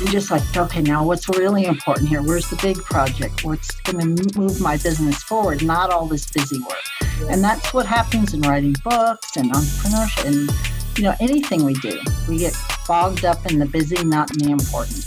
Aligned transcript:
you're 0.00 0.08
just 0.08 0.30
like, 0.30 0.42
okay, 0.56 0.80
now 0.80 1.04
what's 1.04 1.28
really 1.28 1.64
important 1.64 2.08
here? 2.08 2.22
Where's 2.22 2.48
the 2.48 2.56
big 2.56 2.76
project? 2.76 3.44
What's 3.44 3.74
going 3.80 4.16
to 4.16 4.38
move 4.38 4.60
my 4.60 4.76
business 4.76 5.22
forward? 5.22 5.64
Not 5.64 5.90
all 5.90 6.06
this 6.06 6.30
busy 6.30 6.60
work. 6.60 7.30
And 7.30 7.42
that's 7.42 7.74
what 7.74 7.84
happens 7.84 8.32
in 8.32 8.42
writing 8.42 8.76
books 8.84 9.36
and 9.36 9.52
entrepreneurship 9.52 10.24
and 10.24 10.98
you 10.98 11.04
know 11.04 11.14
anything 11.20 11.64
we 11.64 11.74
do. 11.74 12.00
We 12.28 12.38
get 12.38 12.56
bogged 12.86 13.24
up 13.24 13.44
in 13.50 13.58
the 13.58 13.66
busy, 13.66 14.02
not 14.04 14.30
in 14.30 14.38
the 14.38 14.50
important. 14.50 15.04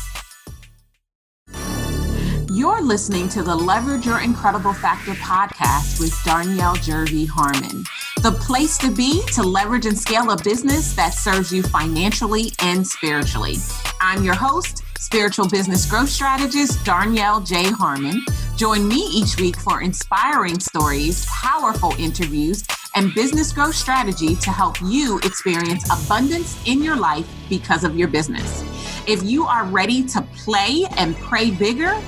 You're 2.52 2.82
listening 2.82 3.30
to 3.30 3.44
the 3.44 3.56
Leverage 3.56 4.06
Your 4.06 4.20
Incredible 4.20 4.74
Factor 4.74 5.14
podcast 5.14 6.00
with 6.00 6.12
Darnyelle 6.26 6.76
Jervey 6.78 7.28
Harmon, 7.28 7.86
the 8.22 8.32
place 8.34 8.78
to 8.78 8.92
be 8.92 9.24
to 9.34 9.42
leverage 9.42 9.88
and 9.88 9.98
scale 9.98 10.30
a 10.30 10.38
business 10.44 10.94
that 10.94 11.12
serves 11.16 11.52
you 11.52 11.64
financially 11.64 12.52
and 12.60 12.86
spiritually. 12.86 13.56
I'm 14.00 14.24
your 14.24 14.36
host, 14.36 14.84
spiritual 15.00 15.48
business 15.48 15.90
growth 15.90 16.10
strategist 16.10 16.78
Darnyelle 16.86 17.44
J. 17.44 17.72
Harmon. 17.72 18.24
Join 18.58 18.88
me 18.88 18.98
each 18.98 19.40
week 19.40 19.56
for 19.56 19.82
inspiring 19.82 20.60
stories, 20.60 21.26
powerful 21.26 21.96
interviews, 21.98 22.64
and 22.96 23.12
business 23.16 23.52
growth 23.52 23.74
strategy 23.74 24.36
to 24.36 24.52
help 24.52 24.80
you 24.84 25.18
experience 25.24 25.84
abundance 25.90 26.62
in 26.68 26.84
your 26.84 26.96
life 26.96 27.28
because 27.50 27.84
of 27.84 27.98
your 27.98 28.08
business. 28.08 28.64
If 29.08 29.24
you 29.24 29.46
are 29.46 29.66
ready 29.66 30.04
to 30.10 30.22
play 30.38 30.86
and 30.98 31.16
pray 31.18 31.50
bigger, 31.50 32.00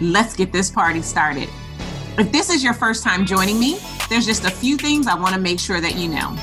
let's 0.00 0.34
get 0.34 0.50
this 0.50 0.70
party 0.70 1.02
started. 1.02 1.48
If 2.18 2.30
this 2.30 2.50
is 2.50 2.62
your 2.62 2.74
first 2.74 3.02
time 3.02 3.24
joining 3.24 3.58
me, 3.58 3.78
there's 4.10 4.26
just 4.26 4.44
a 4.44 4.50
few 4.50 4.76
things 4.76 5.06
I 5.06 5.14
want 5.14 5.34
to 5.34 5.40
make 5.40 5.58
sure 5.58 5.80
that 5.80 5.96
you 5.96 6.08
know. 6.08 6.36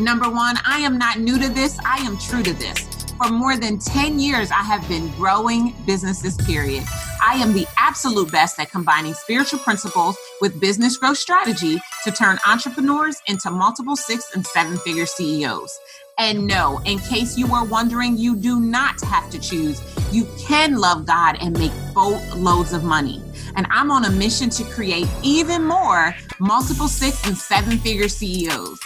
Number 0.00 0.30
one, 0.30 0.56
I 0.64 0.78
am 0.78 0.96
not 0.96 1.18
new 1.18 1.38
to 1.38 1.48
this, 1.50 1.78
I 1.84 1.98
am 1.98 2.16
true 2.16 2.42
to 2.42 2.54
this. 2.54 3.04
For 3.22 3.30
more 3.30 3.56
than 3.58 3.78
10 3.78 4.18
years, 4.18 4.50
I 4.50 4.62
have 4.62 4.86
been 4.88 5.10
growing 5.10 5.74
businesses, 5.84 6.38
period. 6.38 6.84
I 7.22 7.34
am 7.34 7.52
the 7.52 7.66
absolute 7.76 8.32
best 8.32 8.58
at 8.58 8.70
combining 8.70 9.12
spiritual 9.12 9.58
principles 9.58 10.16
with 10.40 10.58
business 10.58 10.96
growth 10.96 11.18
strategy 11.18 11.78
to 12.04 12.10
turn 12.10 12.38
entrepreneurs 12.48 13.16
into 13.28 13.50
multiple 13.50 13.96
six 13.96 14.34
and 14.34 14.44
seven 14.44 14.78
figure 14.78 15.06
CEOs. 15.06 15.78
And 16.16 16.46
no, 16.46 16.80
in 16.86 16.98
case 16.98 17.36
you 17.36 17.46
were 17.46 17.64
wondering, 17.64 18.16
you 18.16 18.36
do 18.36 18.58
not 18.58 19.00
have 19.02 19.30
to 19.30 19.38
choose. 19.38 19.82
You 20.12 20.26
can 20.38 20.76
love 20.76 21.06
God 21.06 21.36
and 21.40 21.58
make 21.58 21.72
boatloads 21.94 22.72
of 22.72 22.84
money. 22.84 23.22
And 23.56 23.66
I'm 23.70 23.90
on 23.90 24.04
a 24.04 24.10
mission 24.10 24.50
to 24.50 24.64
create 24.64 25.08
even 25.22 25.64
more 25.64 26.14
multiple 26.38 26.88
six 26.88 27.26
and 27.26 27.36
seven 27.36 27.78
figure 27.78 28.08
CEOs. 28.08 28.78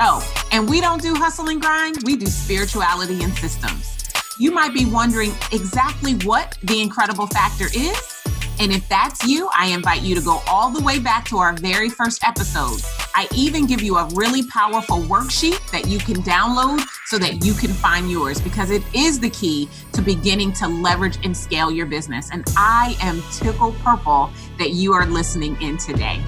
Oh, 0.00 0.22
and 0.52 0.68
we 0.68 0.80
don't 0.80 1.00
do 1.00 1.14
hustle 1.14 1.48
and 1.48 1.60
grind, 1.60 1.98
we 2.04 2.16
do 2.16 2.26
spirituality 2.26 3.22
and 3.22 3.32
systems. 3.34 3.96
You 4.38 4.50
might 4.50 4.74
be 4.74 4.84
wondering 4.84 5.32
exactly 5.52 6.14
what 6.24 6.58
the 6.62 6.80
incredible 6.80 7.28
factor 7.28 7.66
is. 7.66 8.13
And 8.60 8.72
if 8.72 8.88
that's 8.88 9.26
you, 9.26 9.48
I 9.54 9.68
invite 9.68 10.02
you 10.02 10.14
to 10.14 10.20
go 10.20 10.40
all 10.48 10.70
the 10.70 10.82
way 10.82 10.98
back 10.98 11.24
to 11.26 11.38
our 11.38 11.54
very 11.54 11.88
first 11.88 12.24
episode. 12.26 12.80
I 13.14 13.28
even 13.34 13.66
give 13.66 13.82
you 13.82 13.96
a 13.96 14.08
really 14.14 14.46
powerful 14.48 14.98
worksheet 14.98 15.70
that 15.70 15.86
you 15.86 15.98
can 15.98 16.16
download 16.16 16.84
so 17.06 17.18
that 17.18 17.44
you 17.44 17.54
can 17.54 17.70
find 17.70 18.10
yours 18.10 18.40
because 18.40 18.70
it 18.70 18.82
is 18.94 19.18
the 19.18 19.30
key 19.30 19.68
to 19.92 20.02
beginning 20.02 20.52
to 20.54 20.68
leverage 20.68 21.18
and 21.24 21.36
scale 21.36 21.70
your 21.70 21.86
business. 21.86 22.30
And 22.30 22.44
I 22.56 22.96
am 23.00 23.22
tickle 23.32 23.72
purple 23.82 24.30
that 24.58 24.70
you 24.70 24.92
are 24.92 25.06
listening 25.06 25.60
in 25.60 25.76
today. 25.76 26.22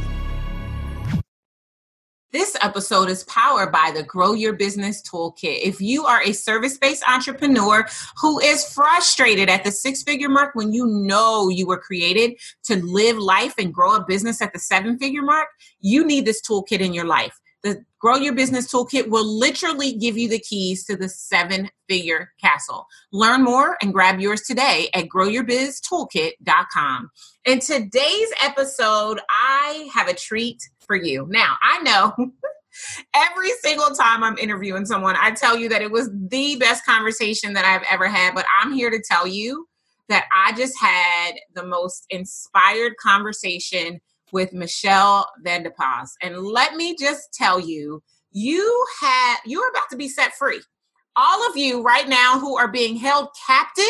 This 2.37 2.56
episode 2.61 3.09
is 3.09 3.25
powered 3.25 3.73
by 3.73 3.92
the 3.95 4.03
Grow 4.03 4.34
Your 4.34 4.53
Business 4.53 5.01
Toolkit. 5.01 5.61
If 5.62 5.81
you 5.81 6.05
are 6.05 6.23
a 6.23 6.33
service 6.33 6.77
based 6.77 7.03
entrepreneur 7.09 7.87
who 8.20 8.39
is 8.41 8.62
frustrated 8.75 9.48
at 9.48 9.65
the 9.65 9.70
six 9.70 10.03
figure 10.03 10.28
mark 10.28 10.55
when 10.55 10.75
you 10.75 10.84
know 10.84 11.48
you 11.48 11.67
were 11.67 11.78
created 11.78 12.39
to 12.65 12.77
live 12.84 13.17
life 13.17 13.55
and 13.56 13.73
grow 13.73 13.97
a 13.97 14.05
business 14.05 14.43
at 14.43 14.53
the 14.53 14.59
seven 14.59 14.98
figure 14.98 15.23
mark, 15.23 15.48
you 15.81 16.05
need 16.05 16.27
this 16.27 16.43
toolkit 16.43 16.81
in 16.81 16.93
your 16.93 17.06
life. 17.06 17.41
The 17.62 17.83
Grow 17.99 18.16
Your 18.16 18.34
Business 18.34 18.71
Toolkit 18.71 19.09
will 19.09 19.27
literally 19.27 19.94
give 19.94 20.19
you 20.19 20.28
the 20.28 20.39
keys 20.39 20.84
to 20.84 20.94
the 20.94 21.09
seven 21.09 21.71
figure 21.89 22.34
castle. 22.39 22.87
Learn 23.12 23.44
more 23.44 23.78
and 23.81 23.94
grab 23.94 24.21
yours 24.21 24.43
today 24.43 24.91
at 24.93 25.09
growyourbiztoolkit.com. 25.09 27.10
In 27.47 27.61
today's 27.61 28.33
episode, 28.43 29.21
I 29.31 29.89
have 29.95 30.09
a 30.09 30.15
treat 30.15 30.61
for 30.81 30.97
you. 30.97 31.29
Now, 31.31 31.55
I 31.62 31.81
know 31.81 32.12
every 33.15 33.51
single 33.61 33.91
time 33.91 34.25
I'm 34.25 34.37
interviewing 34.37 34.84
someone, 34.84 35.15
I 35.17 35.31
tell 35.31 35.57
you 35.57 35.69
that 35.69 35.81
it 35.81 35.93
was 35.93 36.11
the 36.12 36.57
best 36.57 36.84
conversation 36.84 37.53
that 37.53 37.65
I've 37.65 37.87
ever 37.89 38.09
had, 38.09 38.34
but 38.34 38.47
I'm 38.61 38.73
here 38.73 38.91
to 38.91 39.01
tell 39.01 39.29
you 39.29 39.69
that 40.09 40.25
I 40.34 40.55
just 40.55 40.77
had 40.81 41.34
the 41.55 41.65
most 41.65 42.07
inspired 42.11 42.95
conversation 43.01 44.01
with 44.33 44.53
Michelle 44.53 45.31
Vandepas. 45.47 46.09
And 46.23 46.39
let 46.39 46.75
me 46.75 46.97
just 46.99 47.33
tell 47.33 47.61
you, 47.61 48.03
you 48.33 48.87
have 49.03 49.39
you're 49.47 49.71
about 49.71 49.89
to 49.91 49.97
be 49.97 50.09
set 50.09 50.34
free. 50.34 50.61
All 51.16 51.49
of 51.49 51.56
you 51.56 51.82
right 51.82 52.06
now 52.06 52.38
who 52.38 52.59
are 52.59 52.69
being 52.69 52.97
held 52.97 53.28
captive 53.47 53.84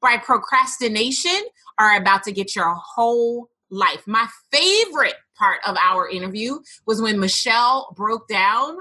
by 0.00 0.16
procrastination 0.18 1.40
are 1.78 1.96
about 1.96 2.24
to 2.24 2.32
get 2.32 2.56
your 2.56 2.74
whole 2.74 3.48
life. 3.70 4.02
My 4.06 4.26
favorite 4.50 5.14
part 5.36 5.60
of 5.66 5.76
our 5.76 6.08
interview 6.08 6.58
was 6.84 7.00
when 7.00 7.20
Michelle 7.20 7.94
broke 7.96 8.26
down 8.28 8.78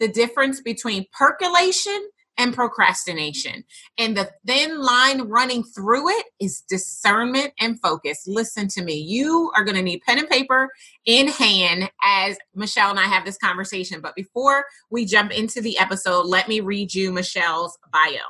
the 0.00 0.08
difference 0.08 0.60
between 0.60 1.06
percolation 1.12 2.08
and 2.38 2.54
procrastination. 2.54 3.64
And 3.98 4.16
the 4.16 4.30
thin 4.46 4.80
line 4.80 5.22
running 5.22 5.62
through 5.64 6.08
it 6.08 6.26
is 6.40 6.62
discernment 6.68 7.52
and 7.60 7.80
focus. 7.80 8.24
Listen 8.26 8.68
to 8.68 8.82
me. 8.82 8.94
You 8.94 9.52
are 9.56 9.64
going 9.64 9.76
to 9.76 9.82
need 9.82 10.02
pen 10.06 10.18
and 10.18 10.28
paper 10.28 10.68
in 11.06 11.28
hand 11.28 11.90
as 12.04 12.36
Michelle 12.54 12.90
and 12.90 13.00
I 13.00 13.04
have 13.04 13.24
this 13.24 13.38
conversation. 13.38 14.00
But 14.00 14.14
before 14.14 14.64
we 14.90 15.04
jump 15.04 15.32
into 15.32 15.60
the 15.60 15.78
episode, 15.78 16.26
let 16.26 16.48
me 16.48 16.60
read 16.60 16.94
you 16.94 17.12
Michelle's 17.12 17.78
bio. 17.92 18.20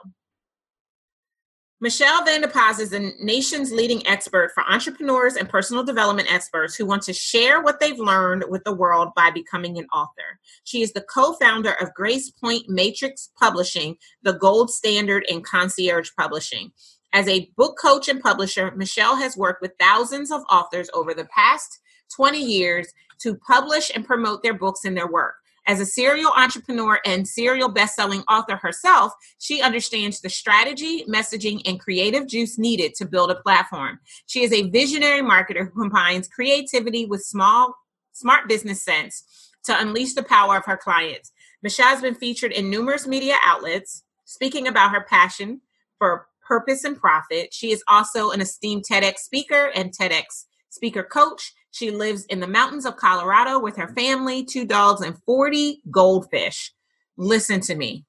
Michelle 1.85 2.25
Vandepas 2.25 2.81
is 2.81 2.89
the 2.89 3.13
nation's 3.21 3.71
leading 3.71 4.07
expert 4.07 4.53
for 4.55 4.63
entrepreneurs 4.63 5.37
and 5.37 5.47
personal 5.47 5.85
development 5.85 6.33
experts 6.33 6.75
who 6.75 6.87
want 6.87 7.03
to 7.03 7.13
share 7.13 7.61
what 7.61 7.79
they've 7.79 7.99
learned 7.99 8.43
with 8.49 8.65
the 8.65 8.75
world 8.75 9.11
by 9.15 9.31
becoming 9.31 9.77
an 9.77 9.85
author. 9.93 10.41
She 10.65 10.81
is 10.81 10.95
the 10.95 11.03
co 11.03 11.35
founder 11.35 11.73
of 11.83 11.91
GracePoint 11.93 12.69
Matrix 12.69 13.29
Publishing, 13.39 13.99
the 14.23 14.33
gold 14.33 14.71
standard 14.71 15.27
in 15.29 15.43
concierge 15.43 16.09
publishing. 16.19 16.73
As 17.13 17.29
a 17.29 17.51
book 17.55 17.77
coach 17.79 18.09
and 18.09 18.19
publisher, 18.19 18.73
Michelle 18.75 19.17
has 19.17 19.37
worked 19.37 19.61
with 19.61 19.73
thousands 19.79 20.33
of 20.33 20.41
authors 20.51 20.89
over 20.95 21.13
the 21.13 21.27
past 21.27 21.81
20 22.17 22.43
years 22.43 22.89
to 23.19 23.37
publish 23.47 23.93
and 23.95 24.07
promote 24.07 24.43
their 24.43 24.55
books 24.55 24.87
and 24.87 24.97
their 24.97 25.13
work. 25.13 25.35
As 25.67 25.81
a 25.81 25.87
serial 25.87 26.33
entrepreneur 26.37 27.01
and 27.07 27.27
serial 27.27 27.71
best-selling 27.71 28.23
author 28.29 28.57
herself, 28.57 29.13
she 29.39 29.63
understands 29.63 30.21
the 30.21 30.29
strategy, 30.29 31.05
messaging, 31.09 31.63
and 31.65 31.81
creative 31.81 32.27
juice 32.27 32.59
needed 32.59 32.95
to 32.97 33.07
build 33.07 33.31
a 33.31 33.37
platform. 33.37 33.99
She 34.27 34.43
is 34.45 34.53
a 34.53 34.69
visionary 34.69 35.23
marketer 35.23 35.71
who 35.73 35.81
combines 35.83 36.29
creativity 36.29 37.07
with 37.07 37.23
small, 37.23 37.75
smart 38.13 38.47
business 38.47 38.83
sense 38.83 39.51
to 39.65 39.79
unleash 39.79 40.13
the 40.13 40.23
power 40.23 40.59
of 40.59 40.67
her 40.67 40.77
clients. 40.77 41.33
Michelle 41.63 41.89
has 41.89 42.03
been 42.03 42.15
featured 42.15 42.53
in 42.53 42.69
numerous 42.69 43.07
media 43.07 43.37
outlets, 43.43 44.05
speaking 44.27 44.69
about 44.69 44.93
her 44.93 45.07
passion 45.09 45.63
for 45.99 46.27
purpose 46.47 46.85
and 46.85 47.01
profit. 47.01 47.55
She 47.55 47.73
is 47.73 47.83
also 47.89 48.31
an 48.31 48.43
esteemed 48.43 48.85
TEDx 48.85 49.19
speaker 49.21 49.71
and 49.75 49.97
TEDx 49.97 50.45
speaker 50.69 51.03
coach. 51.03 51.55
She 51.75 51.91
lives 51.91 52.25
in 52.27 52.39
the 52.39 52.47
mountains 52.47 52.87
of 52.87 52.95
Colorado 52.95 53.59
with 53.59 53.75
her 53.79 53.89
family, 53.89 54.45
two 54.45 54.65
dogs, 54.65 55.01
and 55.01 55.19
40 55.27 55.83
goldfish. 55.91 56.73
Listen 57.17 57.61
to 57.63 57.75
me. 57.75 58.05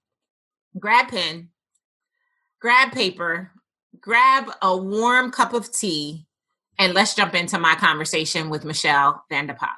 Grab 0.77 1.07
pen, 1.07 1.49
grab 2.61 2.91
paper, 2.91 3.49
grab 3.99 4.51
a 4.61 4.77
warm 4.77 5.31
cup 5.31 5.53
of 5.53 5.71
tea, 5.71 6.27
and 6.77 6.93
let's 6.93 7.15
jump 7.15 7.33
into 7.33 7.57
my 7.57 7.73
conversation 7.73 8.51
with 8.51 8.65
Michelle 8.65 9.23
Vandepas. 9.31 9.71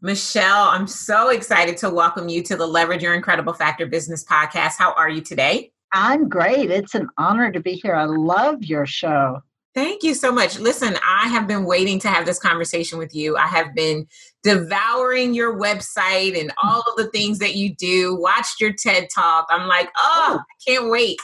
Michelle, 0.00 0.68
I'm 0.68 0.86
so 0.86 1.30
excited 1.30 1.76
to 1.78 1.90
welcome 1.90 2.28
you 2.28 2.44
to 2.44 2.54
the 2.54 2.66
Leverage 2.66 3.02
Your 3.02 3.14
Incredible 3.14 3.54
Factor 3.54 3.86
Business 3.86 4.24
Podcast. 4.24 4.74
How 4.78 4.92
are 4.92 5.10
you 5.10 5.20
today? 5.20 5.72
I'm 5.92 6.28
great. 6.28 6.70
It's 6.70 6.94
an 6.94 7.08
honor 7.18 7.50
to 7.50 7.58
be 7.58 7.72
here. 7.72 7.96
I 7.96 8.04
love 8.04 8.62
your 8.62 8.86
show. 8.86 9.42
Thank 9.74 10.02
you 10.02 10.12
so 10.12 10.30
much. 10.30 10.58
Listen, 10.58 10.98
I 11.06 11.28
have 11.28 11.48
been 11.48 11.64
waiting 11.64 11.98
to 12.00 12.08
have 12.08 12.26
this 12.26 12.38
conversation 12.38 12.98
with 12.98 13.14
you. 13.14 13.36
I 13.36 13.46
have 13.46 13.74
been 13.74 14.06
devouring 14.42 15.32
your 15.32 15.58
website 15.58 16.38
and 16.38 16.50
mm. 16.50 16.54
all 16.62 16.82
of 16.82 16.96
the 16.96 17.08
things 17.08 17.38
that 17.38 17.54
you 17.54 17.74
do, 17.74 18.14
watched 18.14 18.60
your 18.60 18.72
TED 18.74 19.08
talk. 19.14 19.46
I'm 19.48 19.66
like, 19.66 19.88
oh, 19.96 20.34
oh, 20.34 20.38
I 20.40 20.70
can't 20.70 20.90
wait 20.90 21.18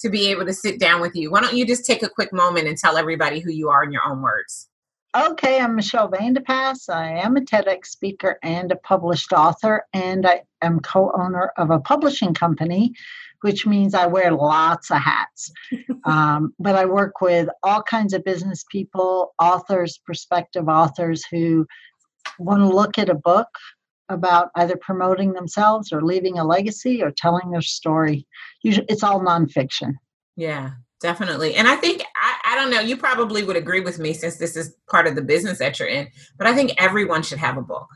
to 0.00 0.10
be 0.10 0.30
able 0.30 0.44
to 0.44 0.52
sit 0.52 0.78
down 0.78 1.00
with 1.00 1.16
you. 1.16 1.30
Why 1.30 1.40
don't 1.40 1.56
you 1.56 1.66
just 1.66 1.86
take 1.86 2.02
a 2.02 2.08
quick 2.08 2.30
moment 2.30 2.68
and 2.68 2.76
tell 2.76 2.98
everybody 2.98 3.40
who 3.40 3.50
you 3.50 3.70
are 3.70 3.82
in 3.82 3.90
your 3.92 4.02
own 4.06 4.20
words? 4.20 4.68
Okay, 5.16 5.60
I'm 5.60 5.76
Michelle 5.76 6.10
Vandepas. 6.10 6.92
I 6.92 7.20
am 7.20 7.36
a 7.36 7.40
TEDx 7.40 7.86
speaker 7.86 8.36
and 8.42 8.72
a 8.72 8.76
published 8.76 9.32
author, 9.32 9.86
and 9.92 10.26
I 10.26 10.42
am 10.60 10.80
co 10.80 11.12
owner 11.16 11.52
of 11.56 11.70
a 11.70 11.78
publishing 11.78 12.34
company 12.34 12.92
which 13.44 13.66
means 13.66 13.94
I 13.94 14.06
wear 14.06 14.32
lots 14.32 14.90
of 14.90 14.96
hats. 14.96 15.52
um, 16.06 16.54
but 16.58 16.76
I 16.76 16.86
work 16.86 17.20
with 17.20 17.50
all 17.62 17.82
kinds 17.82 18.14
of 18.14 18.24
business 18.24 18.64
people, 18.72 19.34
authors, 19.38 20.00
prospective 20.02 20.66
authors 20.66 21.22
who 21.30 21.66
want 22.38 22.62
to 22.62 22.74
look 22.74 22.96
at 22.96 23.10
a 23.10 23.14
book 23.14 23.48
about 24.08 24.48
either 24.56 24.78
promoting 24.78 25.34
themselves 25.34 25.92
or 25.92 26.00
leaving 26.00 26.38
a 26.38 26.44
legacy 26.44 27.02
or 27.02 27.10
telling 27.10 27.50
their 27.50 27.60
story. 27.60 28.26
Usually, 28.62 28.86
it's 28.88 29.02
all 29.02 29.20
nonfiction. 29.20 29.92
Yeah, 30.36 30.70
definitely. 31.02 31.54
And 31.54 31.68
I 31.68 31.76
think 31.76 32.02
I, 32.16 32.36
I 32.46 32.54
don't 32.54 32.70
know. 32.70 32.80
You 32.80 32.96
probably 32.96 33.42
would 33.42 33.56
agree 33.56 33.80
with 33.80 33.98
me 33.98 34.14
since 34.14 34.38
this 34.38 34.56
is 34.56 34.74
part 34.88 35.06
of 35.06 35.16
the 35.16 35.22
business 35.22 35.58
that 35.58 35.78
you're 35.78 35.88
in. 35.88 36.08
But 36.38 36.46
I 36.46 36.54
think 36.54 36.72
everyone 36.78 37.22
should 37.22 37.38
have 37.38 37.58
a 37.58 37.62
book. 37.62 37.88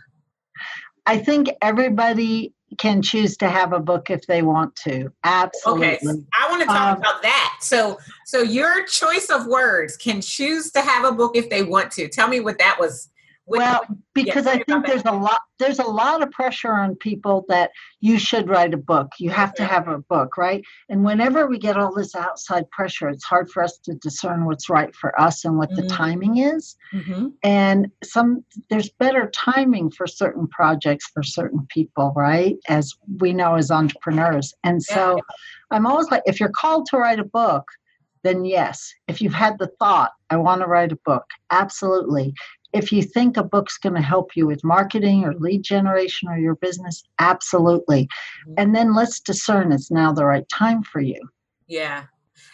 I 1.09 1.17
think 1.17 1.49
everybody 1.63 2.53
can 2.77 3.01
choose 3.01 3.39
to 3.39 3.49
have 3.49 3.73
a 3.73 3.81
book 3.81 4.11
if 4.11 4.27
they 4.27 4.43
want 4.43 4.77
to. 4.77 5.11
Absolutely. 5.25 5.87
Okay, 5.87 6.23
I 6.39 6.51
want 6.51 6.61
to 6.61 6.67
talk 6.67 6.97
um, 6.97 6.99
about 6.99 7.23
that. 7.23 7.57
So, 7.63 7.99
so 8.27 8.43
your 8.43 8.85
choice 8.85 9.31
of 9.31 9.47
words 9.47 9.97
can 9.97 10.21
choose 10.21 10.71
to 10.73 10.83
have 10.83 11.05
a 11.05 11.13
book 11.13 11.35
if 11.35 11.49
they 11.49 11.63
want 11.63 11.91
to. 11.93 12.09
Tell 12.09 12.29
me 12.29 12.41
what 12.41 12.59
that 12.59 12.77
was 12.79 13.09
well 13.49 13.83
because 14.15 14.47
yeah, 14.47 14.53
i 14.53 14.63
think 14.65 14.87
there's 14.87 15.05
a 15.07 15.13
lot 15.13 15.41
there's 15.59 15.79
a 15.79 15.85
lot 15.85 16.23
of 16.23 16.31
pressure 16.31 16.73
on 16.73 16.95
people 16.97 17.45
that 17.49 17.71
you 18.01 18.19
should 18.19 18.49
write 18.49 18.75
a 18.75 18.79
book 18.79 19.09
you 19.19 19.31
have 19.31 19.55
to 19.55 19.65
have 19.65 19.89
a 19.89 19.99
book 19.99 20.37
right 20.37 20.65
and 20.89 21.05
whenever 21.05 21.47
we 21.47 21.59
get 21.59 21.77
all 21.77 21.93
this 21.95 22.15
outside 22.15 22.69
pressure 22.71 23.09
it's 23.09 23.25
hard 23.25 23.51
for 23.51 23.63
us 23.63 23.79
to 23.79 23.95
discern 23.95 24.45
what's 24.45 24.69
right 24.69 24.95
for 24.95 25.19
us 25.21 25.45
and 25.45 25.57
what 25.57 25.71
mm-hmm. 25.71 25.83
the 25.83 25.89
timing 25.89 26.39
is 26.39 26.77
mm-hmm. 26.93 27.29
and 27.43 27.91
some 28.05 28.45
there's 28.71 28.91
better 28.91 29.31
timing 29.35 29.91
for 29.91 30.07
certain 30.07 30.47
projects 30.49 31.09
for 31.09 31.23
certain 31.23 31.67
people 31.69 32.13
right 32.15 32.57
as 32.69 32.93
we 33.19 33.33
know 33.33 33.55
as 33.55 33.71
entrepreneurs 33.71 34.55
and 34.65 34.83
so 34.83 35.17
yeah. 35.17 35.77
i'm 35.77 35.87
always 35.87 36.11
like 36.11 36.23
if 36.27 36.39
you're 36.39 36.51
called 36.51 36.87
to 36.87 36.99
write 36.99 37.19
a 37.19 37.25
book 37.25 37.65
then 38.25 38.45
yes. 38.45 38.93
If 39.07 39.21
you've 39.21 39.35
had 39.35 39.59
the 39.59 39.71
thought, 39.79 40.13
I 40.31 40.37
want 40.37 40.61
to 40.61 40.67
write 40.67 40.93
a 40.93 40.99
book, 41.05 41.25
absolutely 41.51 42.35
if 42.73 42.93
you 42.93 43.03
think 43.03 43.37
a 43.37 43.43
book's 43.43 43.79
going 43.79 43.95
to 43.95 44.03
help 44.03 44.37
you 44.37 44.47
with 44.47 44.63
marketing 44.65 45.25
or 45.25 45.35
lead 45.35 45.63
generation 45.63 46.29
or 46.29 46.39
your 46.39 46.57
business, 46.57 47.03
absolutely. 47.19 48.05
Mm-hmm. 48.05 48.55
And 48.59 48.75
then 48.75 48.95
let's 48.95 49.21
discern 49.21 49.73
it's 49.73 49.91
now 49.91 50.13
the 50.13 50.27
right 50.27 50.49
time 50.49 50.83
for 50.83 51.01
you. 51.01 51.21
Yeah. 51.67 52.05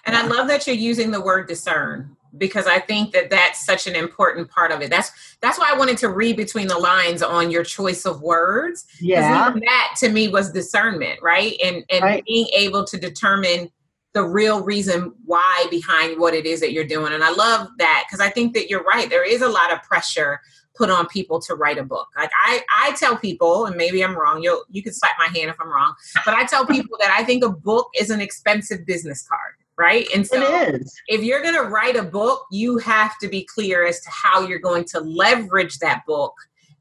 And 0.06 0.14
yeah. 0.14 0.22
I 0.22 0.26
love 0.26 0.48
that 0.48 0.66
you're 0.66 0.76
using 0.76 1.10
the 1.10 1.20
word 1.20 1.48
discern 1.48 2.16
because 2.36 2.66
I 2.66 2.80
think 2.80 3.12
that 3.12 3.30
that's 3.30 3.64
such 3.64 3.86
an 3.86 3.94
important 3.94 4.50
part 4.50 4.72
of 4.72 4.82
it. 4.82 4.90
That's 4.90 5.36
that's 5.40 5.58
why 5.58 5.70
I 5.72 5.78
wanted 5.78 5.98
to 5.98 6.08
read 6.08 6.36
between 6.36 6.66
the 6.66 6.78
lines 6.78 7.22
on 7.22 7.50
your 7.50 7.64
choice 7.64 8.04
of 8.04 8.22
words. 8.22 8.86
Yeah, 9.00 9.52
that 9.52 9.94
to 9.98 10.08
me 10.08 10.28
was 10.28 10.50
discernment, 10.50 11.20
right? 11.22 11.56
And 11.64 11.84
and 11.90 12.02
right. 12.02 12.24
being 12.24 12.48
able 12.54 12.84
to 12.84 12.98
determine 12.98 13.70
the 14.14 14.24
real 14.24 14.62
reason 14.62 15.12
why 15.24 15.66
behind 15.70 16.18
what 16.18 16.34
it 16.34 16.46
is 16.46 16.60
that 16.60 16.72
you're 16.72 16.86
doing. 16.86 17.12
And 17.12 17.22
I 17.22 17.32
love 17.32 17.68
that 17.78 18.04
because 18.06 18.24
I 18.24 18.30
think 18.30 18.54
that 18.54 18.70
you're 18.70 18.84
right. 18.84 19.10
There 19.10 19.28
is 19.28 19.42
a 19.42 19.48
lot 19.48 19.72
of 19.72 19.82
pressure 19.82 20.40
put 20.76 20.88
on 20.88 21.06
people 21.06 21.40
to 21.40 21.54
write 21.54 21.78
a 21.78 21.84
book. 21.84 22.08
Like 22.16 22.30
I, 22.44 22.62
I 22.76 22.92
tell 22.92 23.16
people, 23.16 23.66
and 23.66 23.76
maybe 23.76 24.02
I'm 24.02 24.16
wrong. 24.16 24.42
You 24.42 24.62
you 24.70 24.82
can 24.82 24.92
slap 24.92 25.16
my 25.18 25.26
hand 25.26 25.50
if 25.50 25.56
I'm 25.60 25.68
wrong, 25.68 25.94
but 26.24 26.34
I 26.34 26.44
tell 26.44 26.64
people 26.66 26.96
that 27.00 27.10
I 27.10 27.24
think 27.24 27.44
a 27.44 27.50
book 27.50 27.88
is 27.96 28.10
an 28.10 28.20
expensive 28.20 28.86
business 28.86 29.26
card, 29.26 29.54
right? 29.76 30.06
And 30.14 30.26
so 30.26 30.78
if 31.08 31.22
you're 31.22 31.42
going 31.42 31.54
to 31.54 31.68
write 31.68 31.96
a 31.96 32.02
book, 32.02 32.46
you 32.50 32.78
have 32.78 33.18
to 33.18 33.28
be 33.28 33.44
clear 33.44 33.84
as 33.86 34.00
to 34.00 34.10
how 34.10 34.46
you're 34.46 34.58
going 34.60 34.84
to 34.86 35.00
leverage 35.00 35.78
that 35.78 36.04
book 36.06 36.34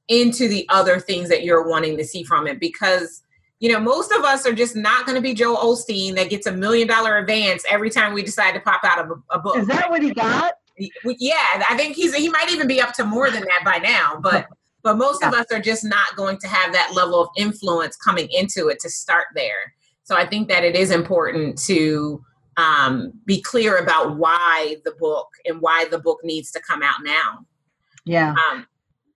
into 0.07 0.47
the 0.47 0.67
other 0.69 0.99
things 0.99 1.29
that 1.29 1.43
you're 1.43 1.67
wanting 1.67 1.97
to 1.97 2.03
see 2.03 2.23
from 2.23 2.45
it 2.45 2.59
because 2.59 3.23
you 3.63 3.71
know, 3.71 3.79
most 3.79 4.11
of 4.11 4.25
us 4.25 4.45
are 4.45 4.51
just 4.51 4.75
not 4.75 5.05
going 5.05 5.15
to 5.15 5.21
be 5.21 5.33
Joel 5.33 5.55
Osteen 5.55 6.15
that 6.15 6.29
gets 6.29 6.47
a 6.47 6.51
million 6.51 6.85
dollar 6.85 7.17
advance 7.17 7.63
every 7.71 7.89
time 7.89 8.13
we 8.13 8.21
decide 8.21 8.51
to 8.55 8.59
pop 8.59 8.81
out 8.83 8.99
of 8.99 9.09
a, 9.11 9.37
a 9.37 9.39
book. 9.39 9.55
Is 9.55 9.67
that 9.67 9.89
what 9.89 10.03
he 10.03 10.13
got? 10.13 10.55
Yeah, 10.77 11.63
I 11.69 11.77
think 11.77 11.95
he's 11.95 12.13
he 12.13 12.27
might 12.27 12.51
even 12.51 12.67
be 12.67 12.81
up 12.81 12.91
to 12.95 13.05
more 13.05 13.31
than 13.31 13.39
that 13.43 13.61
by 13.63 13.77
now, 13.77 14.19
but 14.21 14.47
but 14.81 14.97
most 14.97 15.21
yeah. 15.21 15.29
of 15.29 15.33
us 15.33 15.45
are 15.53 15.61
just 15.61 15.85
not 15.85 16.13
going 16.17 16.39
to 16.39 16.47
have 16.49 16.73
that 16.73 16.91
level 16.93 17.21
of 17.21 17.29
influence 17.37 17.95
coming 17.95 18.27
into 18.31 18.67
it 18.67 18.81
to 18.81 18.89
start 18.89 19.27
there. 19.33 19.73
So 20.03 20.17
I 20.17 20.25
think 20.25 20.49
that 20.49 20.65
it 20.65 20.75
is 20.75 20.91
important 20.91 21.57
to 21.59 22.21
um, 22.57 23.13
be 23.25 23.39
clear 23.39 23.77
about 23.77 24.17
why 24.17 24.75
the 24.83 24.91
book 24.99 25.29
and 25.45 25.61
why 25.61 25.85
the 25.89 25.99
book 25.99 26.19
needs 26.21 26.51
to 26.51 26.59
come 26.59 26.83
out 26.83 26.97
now. 27.01 27.45
Yeah. 28.03 28.35
Um, 28.51 28.67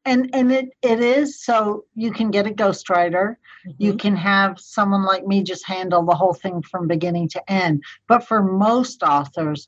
and 0.07 0.29
and 0.33 0.51
it, 0.51 0.69
it 0.81 0.99
is 1.01 1.43
so 1.43 1.83
you 1.93 2.11
can 2.11 2.31
get 2.31 2.47
a 2.47 2.51
ghostwriter. 2.51 3.35
Mm-hmm. 3.67 3.83
you 3.83 3.95
can 3.95 4.15
have 4.15 4.59
someone 4.59 5.03
like 5.03 5.25
me 5.25 5.43
just 5.43 5.65
handle 5.65 6.05
the 6.05 6.15
whole 6.15 6.33
thing 6.33 6.61
from 6.61 6.87
beginning 6.87 7.27
to 7.29 7.51
end. 7.51 7.83
But 8.07 8.25
for 8.25 8.41
most 8.41 9.03
authors 9.03 9.67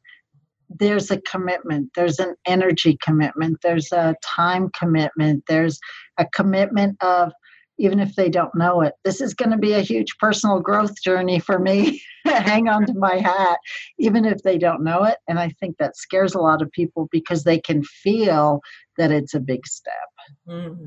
there's 0.69 1.09
a 1.09 1.19
commitment 1.21 1.89
there's 1.95 2.19
an 2.19 2.35
energy 2.45 2.95
commitment 3.01 3.57
there's 3.63 3.91
a 3.91 4.15
time 4.23 4.69
commitment 4.77 5.43
there's 5.47 5.79
a 6.19 6.27
commitment 6.27 6.95
of 7.01 7.31
even 7.79 7.99
if 7.99 8.13
they 8.15 8.29
don't 8.29 8.53
know 8.53 8.81
it 8.81 8.93
this 9.03 9.19
is 9.19 9.33
going 9.33 9.49
to 9.49 9.57
be 9.57 9.73
a 9.73 9.81
huge 9.81 10.15
personal 10.19 10.59
growth 10.59 11.01
journey 11.01 11.39
for 11.39 11.57
me. 11.57 12.01
Hang 12.25 12.67
on 12.67 12.85
to 12.85 12.93
my 12.93 13.17
hat 13.17 13.57
even 13.97 14.25
if 14.25 14.43
they 14.43 14.59
don't 14.59 14.83
know 14.83 15.03
it. 15.03 15.17
And 15.27 15.39
i 15.39 15.49
think 15.59 15.77
that 15.77 15.97
scares 15.97 16.35
a 16.35 16.41
lot 16.41 16.61
of 16.61 16.71
people 16.71 17.09
because 17.11 17.43
they 17.43 17.59
can 17.59 17.83
feel 17.83 18.61
that 18.99 19.11
it's 19.11 19.33
a 19.33 19.39
big 19.39 19.65
step 19.65 20.09
mm-hmm. 20.47 20.85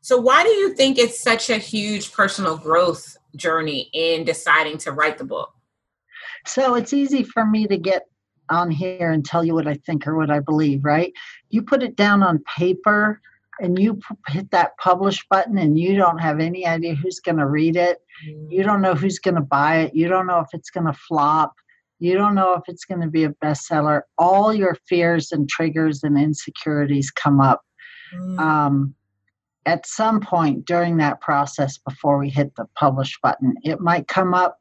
so 0.00 0.18
why 0.18 0.42
do 0.42 0.50
you 0.50 0.74
think 0.74 0.98
it's 0.98 1.20
such 1.20 1.50
a 1.50 1.56
huge 1.56 2.12
personal 2.12 2.56
growth 2.56 3.16
journey 3.36 3.90
in 3.92 4.24
deciding 4.24 4.78
to 4.78 4.92
write 4.92 5.18
the 5.18 5.24
book 5.24 5.52
so 6.46 6.74
it's 6.74 6.92
easy 6.92 7.22
for 7.22 7.44
me 7.44 7.66
to 7.66 7.76
get 7.76 8.02
on 8.50 8.70
here 8.70 9.10
and 9.10 9.24
tell 9.24 9.44
you 9.44 9.54
what 9.54 9.66
I 9.66 9.74
think 9.74 10.06
or 10.06 10.16
what 10.16 10.30
I 10.30 10.40
believe, 10.40 10.84
right? 10.84 11.12
You 11.50 11.62
put 11.62 11.82
it 11.82 11.96
down 11.96 12.22
on 12.22 12.44
paper 12.56 13.20
and 13.60 13.78
you 13.78 14.00
hit 14.28 14.50
that 14.50 14.76
publish 14.78 15.24
button 15.30 15.58
and 15.58 15.78
you 15.78 15.96
don't 15.96 16.18
have 16.18 16.40
any 16.40 16.66
idea 16.66 16.94
who's 16.94 17.20
going 17.20 17.38
to 17.38 17.46
read 17.46 17.76
it. 17.76 17.98
You 18.48 18.62
don't 18.62 18.82
know 18.82 18.94
who's 18.94 19.18
going 19.18 19.36
to 19.36 19.40
buy 19.40 19.82
it. 19.82 19.94
You 19.94 20.08
don't 20.08 20.26
know 20.26 20.40
if 20.40 20.48
it's 20.52 20.70
going 20.70 20.86
to 20.86 20.92
flop. 20.92 21.52
You 22.00 22.14
don't 22.14 22.34
know 22.34 22.54
if 22.54 22.62
it's 22.66 22.84
going 22.84 23.00
to 23.00 23.08
be 23.08 23.24
a 23.24 23.30
bestseller. 23.30 24.02
All 24.18 24.52
your 24.52 24.76
fears 24.88 25.32
and 25.32 25.48
triggers 25.48 26.02
and 26.02 26.18
insecurities 26.18 27.10
come 27.10 27.40
up 27.40 27.62
mm. 28.14 28.38
um, 28.38 28.94
at 29.66 29.86
some 29.86 30.20
point 30.20 30.66
during 30.66 30.98
that 30.98 31.20
process 31.20 31.78
before 31.78 32.18
we 32.18 32.28
hit 32.28 32.54
the 32.56 32.66
publish 32.74 33.18
button. 33.22 33.54
It 33.62 33.80
might 33.80 34.08
come 34.08 34.34
up 34.34 34.58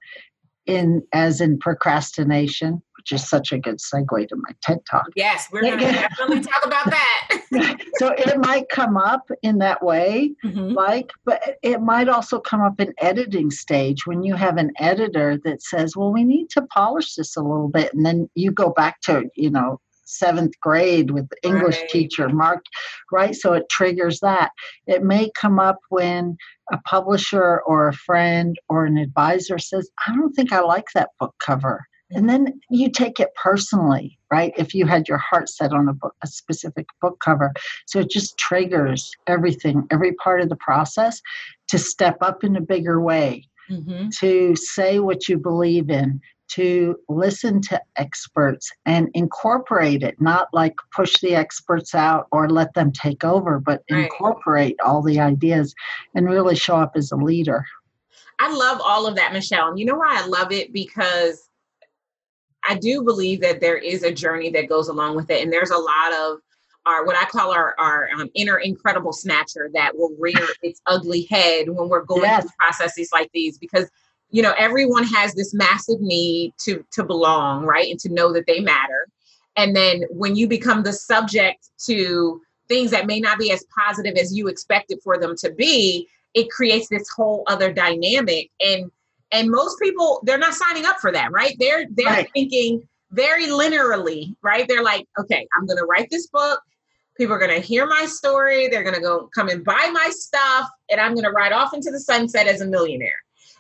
in 0.66 1.04
as 1.12 1.42
in 1.42 1.60
procrastination 1.60 2.82
which 3.04 3.12
is 3.12 3.28
such 3.28 3.52
a 3.52 3.60
good 3.60 3.80
segue 3.80 4.28
to 4.30 4.36
my 4.36 4.56
TED 4.62 4.80
talk. 4.90 5.08
Yes, 5.16 5.50
we're 5.52 5.62
going 5.62 5.80
to 5.80 5.92
definitely 5.92 6.40
talk 6.40 6.66
about 6.66 6.86
that. 6.86 7.78
so 7.98 8.14
it 8.18 8.38
might 8.40 8.70
come 8.70 8.96
up 8.96 9.30
in 9.42 9.58
that 9.58 9.84
way, 9.84 10.34
mm-hmm. 10.44 10.70
like, 10.70 11.12
but 11.26 11.58
it 11.62 11.82
might 11.82 12.08
also 12.08 12.40
come 12.40 12.62
up 12.62 12.80
in 12.80 12.94
editing 13.00 13.52
stage 13.52 14.08
when 14.08 14.24
you 14.24 14.36
have 14.36 14.56
an 14.56 14.72
editor 14.80 15.38
that 15.44 15.62
says, 15.62 15.98
well, 15.98 16.14
we 16.14 16.24
need 16.24 16.50
to 16.52 16.62
polish 16.74 17.16
this 17.16 17.36
a 17.36 17.42
little 17.42 17.68
bit. 17.68 17.94
And 17.94 18.06
then 18.06 18.30
you 18.36 18.52
go 18.52 18.70
back 18.70 19.02
to, 19.02 19.24
you 19.36 19.52
know, 19.52 19.82
seventh 20.14 20.54
grade 20.62 21.12
with 21.12 21.28
the 21.30 21.38
English 21.48 21.80
right. 21.80 21.90
teacher, 21.90 22.30
Mark, 22.30 22.64
right? 23.12 23.36
So 23.36 23.54
it 23.54 23.70
triggers 23.70 24.20
that. 24.22 24.52
It 24.88 25.04
may 25.04 25.32
come 25.36 25.60
up 25.60 25.80
when 25.90 26.38
a 26.72 26.78
publisher 26.80 27.62
or 27.66 27.88
a 27.88 27.94
friend 27.94 28.56
or 28.70 28.86
an 28.86 28.98
advisor 28.98 29.58
says, 29.58 29.90
I 30.08 30.16
don't 30.16 30.34
think 30.34 30.52
I 30.52 30.62
like 30.62 30.88
that 30.94 31.10
book 31.20 31.36
cover 31.40 31.86
and 32.14 32.30
then 32.30 32.60
you 32.70 32.90
take 32.90 33.20
it 33.20 33.30
personally 33.42 34.18
right 34.32 34.54
if 34.58 34.74
you 34.74 34.86
had 34.86 35.08
your 35.08 35.18
heart 35.18 35.50
set 35.50 35.74
on 35.74 35.88
a 35.88 35.94
book 35.94 36.16
a 36.24 36.28
specific 36.28 36.86
book 37.02 37.20
cover 37.24 37.52
so 37.88 38.00
it 38.00 38.10
just 38.10 38.38
triggers 38.38 39.12
everything 39.28 39.86
every 39.92 40.14
part 40.14 40.42
of 40.42 40.50
the 40.50 40.56
process 40.58 41.22
to 41.68 41.78
step 41.78 42.18
up 42.22 42.44
in 42.44 42.56
a 42.56 42.62
bigger 42.62 43.02
way 43.02 43.44
mm-hmm. 43.70 44.10
to 44.10 44.56
say 44.56 45.00
what 45.00 45.28
you 45.28 45.38
believe 45.38 45.90
in 45.90 46.22
to 46.56 46.96
listen 47.10 47.62
to 47.62 47.82
experts 47.98 48.72
and 48.86 49.10
incorporate 49.14 50.04
it 50.04 50.20
not 50.20 50.48
like 50.54 50.76
push 50.96 51.14
the 51.22 51.36
experts 51.36 51.96
out 51.96 52.28
or 52.32 52.50
let 52.50 52.74
them 52.74 52.92
take 52.92 53.24
over 53.24 53.60
but 53.60 53.84
right. 53.90 54.04
incorporate 54.04 54.76
all 54.84 55.02
the 55.02 55.20
ideas 55.20 55.74
and 56.16 56.30
really 56.30 56.56
show 56.56 56.76
up 56.76 56.94
as 56.96 57.12
a 57.12 57.16
leader 57.16 57.66
I 58.40 58.54
love 58.54 58.82
all 58.84 59.06
of 59.06 59.16
that, 59.16 59.34
Michelle. 59.34 59.70
And 59.70 59.80
you 59.80 59.86
know 59.86 59.96
why 59.96 60.22
I 60.22 60.26
love 60.26 60.52
it? 60.52 60.74
Because 60.74 61.50
I 62.68 62.76
do 62.76 63.04
believe 63.04 63.42
that 63.42 63.62
there 63.62 63.78
is 63.78 64.04
a 64.04 64.12
journey 64.12 64.50
that 64.52 64.70
goes 64.70 64.88
along 64.88 65.16
with 65.16 65.30
it, 65.30 65.44
and 65.44 65.52
there's 65.52 65.72
a 65.72 65.78
lot 65.78 66.14
of 66.14 66.40
our 66.86 67.06
what 67.06 67.16
I 67.16 67.26
call 67.26 67.52
our 67.52 67.76
our 67.78 68.10
um, 68.18 68.30
inner 68.36 68.58
incredible 68.58 69.14
snatcher 69.14 69.70
that 69.74 69.96
will 69.98 70.16
rear 70.20 70.48
its 70.62 70.82
ugly 70.86 71.24
head 71.30 71.70
when 71.70 71.90
we're 71.90 72.04
going 72.04 72.24
yes. 72.24 72.44
through 72.44 72.52
processes 72.60 73.10
like 73.14 73.30
these 73.34 73.58
because 73.58 73.90
you 74.34 74.42
know 74.42 74.54
everyone 74.58 75.06
has 75.06 75.34
this 75.36 75.54
massive 75.54 76.02
need 76.02 76.54
to 76.66 76.84
to 76.92 77.04
belong 77.06 77.64
right 77.66 77.90
and 77.90 78.00
to 78.02 78.10
know 78.10 78.34
that 78.34 78.46
they 78.48 78.60
matter 78.60 79.08
and 79.56 79.76
then 79.76 80.04
when 80.10 80.36
you 80.36 80.48
become 80.48 80.84
the 80.84 80.92
subject 80.94 81.70
to 81.86 82.42
things 82.68 82.92
that 82.92 83.08
may 83.08 83.20
not 83.22 83.38
be 83.40 83.52
as 83.52 83.66
positive 83.78 84.16
as 84.18 84.36
you 84.36 84.48
expected 84.50 84.98
for 85.04 85.18
them 85.18 85.36
to 85.38 85.52
be 85.52 86.08
it 86.34 86.50
creates 86.50 86.90
this 86.90 87.08
whole 87.16 87.44
other 87.48 87.72
dynamic 87.72 88.50
and 88.60 88.92
And 89.40 89.50
most 89.50 89.76
people, 89.82 90.10
they're 90.26 90.44
not 90.48 90.54
signing 90.54 90.86
up 90.86 90.98
for 91.04 91.12
that, 91.18 91.32
right? 91.40 91.56
They're 91.62 91.86
they're 91.98 92.18
Right. 92.18 92.30
thinking 92.38 92.72
very 93.24 93.48
linearly, 93.48 94.22
right? 94.50 94.66
They're 94.68 94.84
like, 94.94 95.06
okay, 95.22 95.42
I'm 95.56 95.66
gonna 95.70 95.86
write 95.92 96.10
this 96.12 96.28
book. 96.38 96.60
People 97.18 97.34
are 97.36 97.40
gonna 97.46 97.60
hear 97.72 97.86
my 97.98 98.06
story. 98.20 98.68
They're 98.70 98.84
gonna 98.88 99.02
go 99.10 99.30
come 99.38 99.50
and 99.54 99.62
buy 99.74 99.86
my 100.02 100.10
stuff, 100.26 100.66
and 100.90 100.98
I'm 101.04 101.14
gonna 101.18 101.32
ride 101.42 101.52
off 101.60 101.74
into 101.74 101.90
the 101.96 102.00
sunset 102.00 102.46
as 102.54 102.62
a 102.62 102.68
millionaire. 102.76 103.20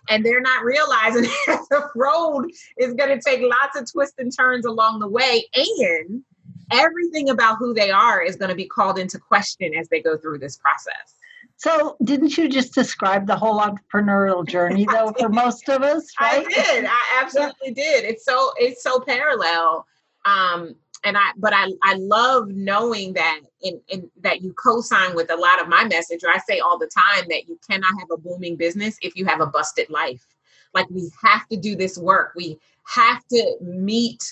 And 0.09 0.25
they're 0.25 0.41
not 0.41 0.63
realizing 0.63 1.23
that 1.47 1.65
the 1.69 1.89
road 1.95 2.51
is 2.77 2.93
gonna 2.93 3.21
take 3.21 3.41
lots 3.41 3.79
of 3.79 3.89
twists 3.91 4.15
and 4.19 4.35
turns 4.35 4.65
along 4.65 4.99
the 4.99 5.07
way, 5.07 5.45
and 5.55 6.23
everything 6.71 7.29
about 7.29 7.57
who 7.57 7.73
they 7.73 7.91
are 7.91 8.21
is 8.21 8.35
going 8.35 8.49
to 8.49 8.55
be 8.55 8.65
called 8.65 8.97
into 8.97 9.19
question 9.19 9.73
as 9.75 9.87
they 9.89 10.01
go 10.01 10.17
through 10.17 10.39
this 10.39 10.57
process. 10.57 11.15
So, 11.55 11.95
didn't 12.03 12.37
you 12.37 12.49
just 12.49 12.73
describe 12.73 13.27
the 13.27 13.35
whole 13.35 13.59
entrepreneurial 13.59 14.45
journey, 14.47 14.85
though, 14.85 15.13
for 15.17 15.29
most 15.29 15.69
of 15.69 15.81
us, 15.83 16.11
right? 16.19 16.45
I 16.45 16.49
did. 16.49 16.85
I 16.85 17.21
absolutely 17.21 17.73
did. 17.73 18.03
It's 18.03 18.25
so 18.25 18.51
it's 18.57 18.83
so 18.83 18.99
parallel. 18.99 19.85
Um, 20.25 20.75
and 21.03 21.17
I 21.17 21.31
but 21.37 21.53
I 21.53 21.67
I 21.83 21.95
love 21.95 22.47
knowing 22.49 23.13
that 23.13 23.41
in 23.61 23.81
that 24.21 24.41
you 24.41 24.53
co-sign 24.53 25.15
with 25.15 25.31
a 25.31 25.35
lot 25.35 25.61
of 25.61 25.67
my 25.67 25.83
message. 25.85 26.23
Or 26.23 26.29
I 26.29 26.37
say 26.39 26.59
all 26.59 26.77
the 26.77 26.89
time 26.89 27.25
that 27.29 27.47
you 27.47 27.59
cannot 27.69 27.93
have 27.99 28.11
a 28.11 28.17
booming 28.17 28.55
business 28.55 28.97
if 29.01 29.15
you 29.15 29.25
have 29.25 29.41
a 29.41 29.47
busted 29.47 29.89
life. 29.89 30.25
Like 30.73 30.89
we 30.89 31.11
have 31.23 31.47
to 31.49 31.57
do 31.57 31.75
this 31.75 31.97
work. 31.97 32.33
We 32.35 32.57
have 32.85 33.25
to 33.27 33.57
meet 33.61 34.23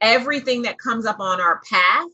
everything 0.00 0.62
that 0.62 0.78
comes 0.78 1.06
up 1.06 1.20
on 1.20 1.40
our 1.40 1.60
path 1.70 2.10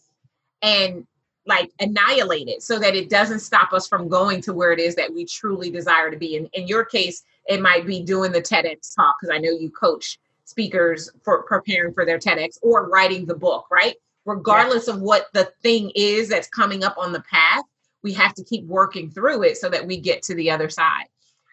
and 0.62 1.06
like 1.46 1.70
annihilate 1.80 2.48
it 2.48 2.62
so 2.62 2.78
that 2.78 2.94
it 2.94 3.10
doesn't 3.10 3.40
stop 3.40 3.72
us 3.72 3.88
from 3.88 4.08
going 4.08 4.40
to 4.42 4.52
where 4.52 4.72
it 4.72 4.78
is 4.78 4.94
that 4.94 5.12
we 5.12 5.24
truly 5.24 5.70
desire 5.70 6.10
to 6.10 6.16
be. 6.16 6.36
And 6.36 6.48
in 6.52 6.68
your 6.68 6.84
case, 6.84 7.24
it 7.46 7.60
might 7.60 7.84
be 7.86 8.02
doing 8.02 8.30
the 8.30 8.40
TEDx 8.40 8.94
talk 8.94 9.16
because 9.20 9.34
I 9.34 9.38
know 9.38 9.50
you 9.50 9.70
coach 9.70 10.18
speakers 10.52 11.10
for 11.24 11.42
preparing 11.44 11.92
for 11.94 12.04
their 12.04 12.18
TEDx 12.18 12.58
or 12.62 12.88
writing 12.88 13.24
the 13.26 13.34
book, 13.34 13.66
right? 13.70 13.96
Regardless 14.26 14.86
of 14.86 15.00
what 15.00 15.26
the 15.32 15.50
thing 15.62 15.90
is 15.96 16.28
that's 16.28 16.48
coming 16.48 16.84
up 16.84 16.96
on 16.98 17.12
the 17.12 17.22
path, 17.22 17.64
we 18.02 18.12
have 18.12 18.34
to 18.34 18.44
keep 18.44 18.64
working 18.66 19.10
through 19.10 19.42
it 19.44 19.56
so 19.56 19.68
that 19.70 19.86
we 19.86 19.96
get 19.98 20.22
to 20.24 20.34
the 20.34 20.50
other 20.50 20.68
side. 20.68 21.06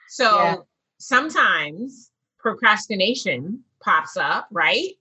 So 0.10 0.36
Yeah. 0.36 0.56
sometimes 0.98 2.12
procrastination 2.40 3.64
pops 3.82 4.18
up, 4.18 4.48
right? 4.52 4.92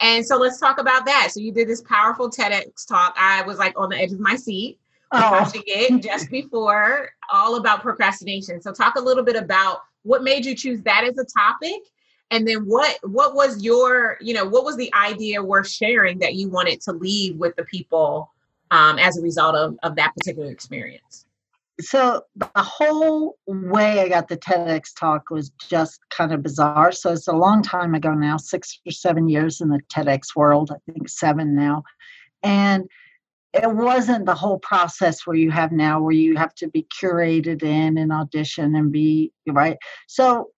And 0.00 0.24
so 0.24 0.36
let's 0.36 0.60
talk 0.60 0.78
about 0.78 1.04
that. 1.06 1.30
So 1.32 1.40
you 1.40 1.52
did 1.52 1.68
this 1.68 1.82
powerful 1.82 2.30
TEDx 2.30 2.86
talk. 2.86 3.14
I 3.18 3.42
was 3.42 3.58
like 3.58 3.78
on 3.78 3.88
the 3.90 3.96
edge 3.98 4.12
of 4.12 4.20
my 4.20 4.36
seat 4.36 4.78
Oh, 5.12 5.30
watching 5.32 5.62
it 5.66 6.02
just 6.02 6.30
before, 6.30 7.10
all 7.32 7.56
about 7.56 7.80
procrastination. 7.82 8.60
So 8.60 8.72
talk 8.72 8.96
a 8.96 9.00
little 9.00 9.22
bit 9.24 9.36
about 9.36 9.80
what 10.02 10.22
made 10.22 10.44
you 10.44 10.54
choose 10.54 10.82
that 10.82 11.04
as 11.04 11.16
a 11.18 11.24
topic, 11.24 11.80
and 12.30 12.46
then 12.46 12.58
what 12.66 12.98
what 13.02 13.34
was 13.34 13.62
your 13.62 14.18
you 14.20 14.34
know 14.34 14.44
what 14.44 14.64
was 14.64 14.76
the 14.76 14.92
idea 14.94 15.42
worth 15.42 15.68
sharing 15.68 16.18
that 16.18 16.34
you 16.34 16.48
wanted 16.48 16.80
to 16.80 16.92
leave 16.92 17.36
with 17.36 17.54
the 17.56 17.64
people 17.64 18.32
um, 18.70 18.98
as 18.98 19.16
a 19.16 19.22
result 19.22 19.54
of 19.54 19.76
of 19.82 19.96
that 19.96 20.12
particular 20.16 20.50
experience. 20.50 21.24
so 21.80 22.22
the 22.34 22.48
whole 22.56 23.38
way 23.46 24.00
I 24.00 24.08
got 24.08 24.28
the 24.28 24.36
TEDx 24.36 24.94
talk 24.98 25.30
was 25.30 25.50
just 25.68 26.00
kind 26.10 26.32
of 26.32 26.42
bizarre. 26.42 26.92
So 26.92 27.12
it's 27.12 27.28
a 27.28 27.32
long 27.32 27.62
time 27.62 27.94
ago 27.94 28.14
now, 28.14 28.38
six 28.38 28.80
or 28.86 28.92
seven 28.92 29.28
years 29.28 29.60
in 29.60 29.68
the 29.68 29.80
TEDx 29.92 30.34
world, 30.34 30.70
I 30.72 30.92
think 30.92 31.08
seven 31.08 31.54
now. 31.54 31.84
And 32.42 32.88
it 33.52 33.70
wasn't 33.74 34.26
the 34.26 34.34
whole 34.34 34.58
process 34.58 35.26
where 35.26 35.36
you 35.36 35.50
have 35.50 35.72
now, 35.72 36.00
where 36.00 36.12
you 36.12 36.36
have 36.36 36.54
to 36.56 36.68
be 36.68 36.86
curated 37.00 37.62
in 37.62 37.96
and 37.98 38.12
audition 38.12 38.74
and 38.74 38.92
be 38.92 39.32
right. 39.46 39.76
So 40.08 40.50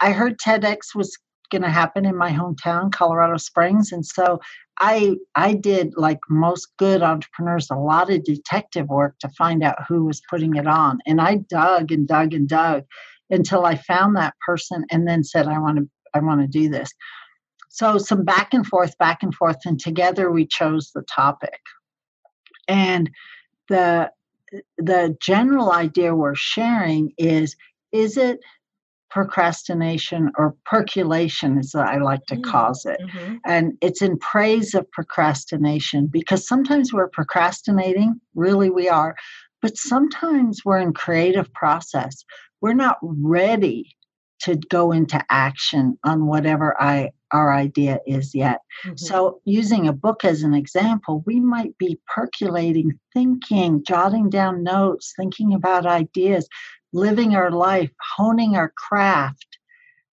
I 0.00 0.12
heard 0.12 0.38
TEDx 0.38 0.94
was 0.94 1.16
going 1.50 1.62
to 1.62 1.70
happen 1.70 2.04
in 2.04 2.16
my 2.16 2.30
hometown, 2.30 2.92
Colorado 2.92 3.36
Springs. 3.36 3.92
And 3.92 4.04
so 4.04 4.40
I 4.78 5.16
I 5.34 5.54
did 5.54 5.94
like 5.96 6.18
most 6.28 6.76
good 6.76 7.02
entrepreneurs 7.02 7.68
a 7.70 7.76
lot 7.76 8.10
of 8.10 8.24
detective 8.24 8.88
work 8.88 9.18
to 9.20 9.28
find 9.30 9.62
out 9.62 9.86
who 9.88 10.04
was 10.04 10.20
putting 10.28 10.56
it 10.56 10.66
on, 10.66 10.98
and 11.06 11.20
I 11.20 11.36
dug 11.48 11.92
and 11.92 12.06
dug 12.06 12.34
and 12.34 12.48
dug 12.48 12.84
until 13.30 13.64
I 13.64 13.76
found 13.76 14.16
that 14.16 14.34
person, 14.44 14.84
and 14.90 15.08
then 15.08 15.24
said 15.24 15.46
I 15.46 15.58
want 15.58 15.78
to 15.78 15.88
I 16.14 16.20
want 16.20 16.40
to 16.42 16.46
do 16.46 16.68
this. 16.68 16.90
So 17.68 17.98
some 17.98 18.24
back 18.24 18.52
and 18.54 18.66
forth, 18.66 18.96
back 18.98 19.22
and 19.22 19.34
forth, 19.34 19.58
and 19.64 19.78
together 19.78 20.30
we 20.30 20.46
chose 20.46 20.90
the 20.94 21.02
topic. 21.02 21.60
And 22.68 23.10
the 23.68 24.10
the 24.78 25.16
general 25.22 25.72
idea 25.72 26.14
we're 26.14 26.34
sharing 26.34 27.12
is 27.18 27.56
is 27.92 28.16
it 28.16 28.40
procrastination 29.10 30.30
or 30.36 30.54
percolation 30.64 31.58
as 31.58 31.74
I 31.74 31.96
like 31.98 32.24
to 32.26 32.36
Mm. 32.36 32.42
call 32.42 32.72
it 32.84 33.00
Mhm. 33.02 33.40
and 33.44 33.72
it's 33.80 34.02
in 34.02 34.18
praise 34.18 34.74
of 34.74 34.90
procrastination 34.90 36.06
because 36.06 36.46
sometimes 36.46 36.92
we're 36.92 37.08
procrastinating 37.08 38.20
really 38.34 38.70
we 38.70 38.88
are 38.88 39.14
but 39.62 39.76
sometimes 39.76 40.64
we're 40.64 40.78
in 40.78 40.92
creative 40.92 41.52
process 41.54 42.24
we're 42.60 42.74
not 42.74 42.98
ready 43.02 43.96
to 44.40 44.56
go 44.70 44.92
into 44.92 45.22
action 45.30 45.98
on 46.04 46.26
whatever 46.26 46.74
i 46.80 47.10
our 47.32 47.52
idea 47.52 47.98
is 48.06 48.34
yet 48.34 48.60
Mhm. 48.84 48.98
so 48.98 49.40
using 49.44 49.88
a 49.88 49.92
book 49.92 50.24
as 50.24 50.42
an 50.42 50.54
example 50.54 51.22
we 51.26 51.40
might 51.40 51.76
be 51.78 51.98
percolating 52.14 52.92
thinking 53.14 53.82
jotting 53.86 54.28
down 54.30 54.62
notes 54.62 55.12
thinking 55.16 55.54
about 55.54 55.86
ideas 55.86 56.48
living 56.96 57.36
our 57.36 57.50
life 57.50 57.90
honing 58.16 58.56
our 58.56 58.72
craft 58.76 59.46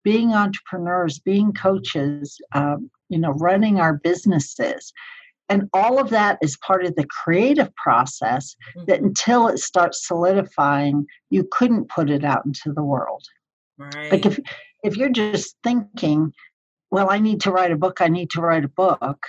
being 0.04 0.32
entrepreneurs, 0.32 1.18
being 1.18 1.52
coaches, 1.52 2.40
um, 2.54 2.90
you 3.08 3.18
know, 3.18 3.32
running 3.32 3.78
our 3.80 3.94
businesses. 3.94 4.92
And 5.48 5.68
all 5.72 6.00
of 6.00 6.10
that 6.10 6.38
is 6.40 6.56
part 6.56 6.84
of 6.84 6.94
the 6.94 7.06
creative 7.06 7.74
process 7.76 8.56
that 8.86 9.00
until 9.00 9.48
it 9.48 9.58
starts 9.58 10.06
solidifying, 10.06 11.06
you 11.30 11.46
couldn't 11.50 11.90
put 11.90 12.10
it 12.10 12.24
out 12.24 12.46
into 12.46 12.72
the 12.72 12.82
world. 12.82 13.22
right. 13.76 14.10
Like 14.10 14.26
if 14.26 14.38
if 14.82 14.96
you're 14.96 15.10
just 15.10 15.56
thinking, 15.62 16.32
well, 16.90 17.10
I 17.10 17.18
need 17.18 17.40
to 17.42 17.52
write 17.52 17.70
a 17.70 17.76
book, 17.76 18.00
I 18.00 18.08
need 18.08 18.30
to 18.30 18.40
write 18.40 18.64
a 18.64 18.68
book. 18.68 19.22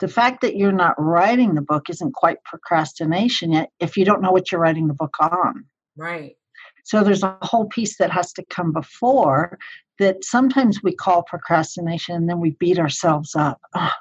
The 0.00 0.08
fact 0.08 0.40
that 0.40 0.56
you're 0.56 0.72
not 0.72 0.96
writing 0.98 1.54
the 1.54 1.62
book 1.62 1.88
isn't 1.88 2.14
quite 2.14 2.42
procrastination 2.44 3.52
yet 3.52 3.70
if 3.78 3.96
you 3.96 4.04
don't 4.04 4.22
know 4.22 4.32
what 4.32 4.50
you're 4.50 4.60
writing 4.60 4.88
the 4.88 4.94
book 4.94 5.14
on. 5.20 5.64
right. 5.96 6.36
So 6.84 7.02
there's 7.02 7.22
a 7.22 7.36
whole 7.42 7.66
piece 7.66 7.96
that 7.98 8.10
has 8.10 8.32
to 8.34 8.44
come 8.50 8.72
before 8.72 9.58
that 9.98 10.24
sometimes 10.24 10.82
we 10.82 10.94
call 10.94 11.22
procrastination 11.22 12.14
and 12.14 12.28
then 12.28 12.40
we 12.40 12.50
beat 12.52 12.78
ourselves 12.78 13.34
up. 13.34 13.60
"Ugh, 13.74 13.92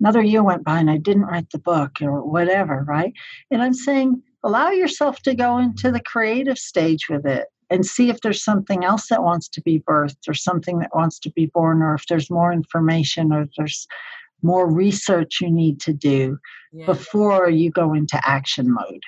another 0.00 0.22
year 0.22 0.42
went 0.42 0.64
by 0.64 0.78
and 0.78 0.90
I 0.90 0.98
didn't 0.98 1.24
write 1.24 1.50
the 1.50 1.58
book 1.58 1.92
or 2.02 2.22
whatever, 2.22 2.84
right? 2.86 3.12
And 3.50 3.62
I'm 3.62 3.74
saying 3.74 4.22
allow 4.42 4.70
yourself 4.70 5.20
to 5.22 5.34
go 5.34 5.58
into 5.58 5.90
the 5.90 6.00
creative 6.00 6.58
stage 6.58 7.08
with 7.08 7.26
it 7.26 7.46
and 7.70 7.84
see 7.84 8.10
if 8.10 8.20
there's 8.20 8.44
something 8.44 8.84
else 8.84 9.08
that 9.08 9.22
wants 9.22 9.48
to 9.48 9.60
be 9.62 9.80
birthed 9.80 10.28
or 10.28 10.34
something 10.34 10.78
that 10.78 10.94
wants 10.94 11.18
to 11.18 11.30
be 11.32 11.46
born 11.46 11.82
or 11.82 11.94
if 11.94 12.06
there's 12.06 12.30
more 12.30 12.52
information 12.52 13.32
or 13.32 13.42
if 13.42 13.50
there's 13.56 13.88
more 14.42 14.70
research 14.70 15.40
you 15.40 15.50
need 15.50 15.80
to 15.80 15.92
do 15.92 16.38
Yeah. 16.72 16.86
before 16.86 17.48
you 17.50 17.70
go 17.70 17.94
into 17.94 18.20
action 18.28 18.72
mode. 18.72 19.02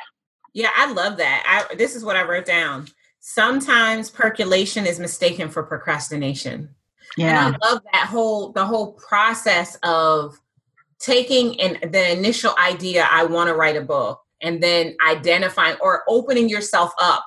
Yeah, 0.55 0.71
I 0.75 0.91
love 0.93 1.19
that. 1.19 1.67
I 1.71 1.75
this 1.77 1.95
is 1.95 2.05
what 2.05 2.17
I 2.17 2.23
wrote 2.23 2.47
down. 2.47 2.89
Sometimes 3.31 4.09
percolation 4.09 4.87
is 4.87 4.99
mistaken 4.99 5.51
for 5.51 5.63
procrastination. 5.63 6.71
Yeah. 7.19 7.49
And 7.49 7.57
I 7.63 7.69
love 7.69 7.83
that 7.93 8.07
whole 8.07 8.53
the 8.53 8.65
whole 8.65 8.95
process 8.95 9.77
of 9.83 10.41
taking 10.99 11.61
an 11.61 11.91
the 11.93 12.11
initial 12.11 12.55
idea 12.59 13.07
I 13.11 13.25
want 13.25 13.49
to 13.49 13.55
write 13.55 13.77
a 13.77 13.83
book 13.83 14.23
and 14.41 14.63
then 14.63 14.97
identifying 15.07 15.77
or 15.83 16.05
opening 16.09 16.49
yourself 16.49 16.91
up 17.03 17.23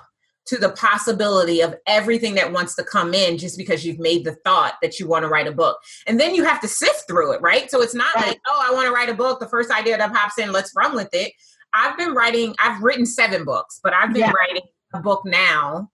to 0.48 0.58
the 0.58 0.70
possibility 0.70 1.62
of 1.62 1.76
everything 1.86 2.34
that 2.34 2.52
wants 2.52 2.74
to 2.78 2.84
come 2.84 3.14
in 3.14 3.38
just 3.38 3.56
because 3.56 3.86
you've 3.86 4.00
made 4.00 4.26
the 4.26 4.34
thought 4.44 4.78
that 4.82 5.00
you 5.00 5.08
want 5.08 5.22
to 5.22 5.30
write 5.30 5.46
a 5.46 5.52
book. 5.52 5.78
And 6.08 6.20
then 6.20 6.34
you 6.34 6.44
have 6.46 6.60
to 6.62 6.68
sift 6.68 7.04
through 7.08 7.34
it, 7.34 7.42
right? 7.42 7.70
So 7.70 7.80
it's 7.84 7.94
not 7.94 8.16
Right. 8.16 8.26
like, 8.30 8.40
oh, 8.48 8.66
I 8.68 8.74
want 8.74 8.88
to 8.88 8.92
write 8.92 9.10
a 9.10 9.14
book. 9.14 9.40
The 9.40 9.48
first 9.48 9.70
idea 9.70 10.00
that 10.00 10.12
pops 10.12 10.40
in, 10.40 10.52
let's 10.52 10.74
run 10.76 10.96
with 10.96 11.10
it. 11.14 11.32
I've 11.76 11.96
been 11.96 12.16
writing, 12.16 12.56
I've 12.60 12.82
written 12.82 13.06
seven 13.06 13.46
books, 13.46 13.80
but 13.84 13.94
I've 13.94 14.12
been 14.12 14.22
Yeah. 14.22 14.32
writing 14.32 14.64
a 14.94 15.00
book 15.00 15.24
now. 15.26 15.90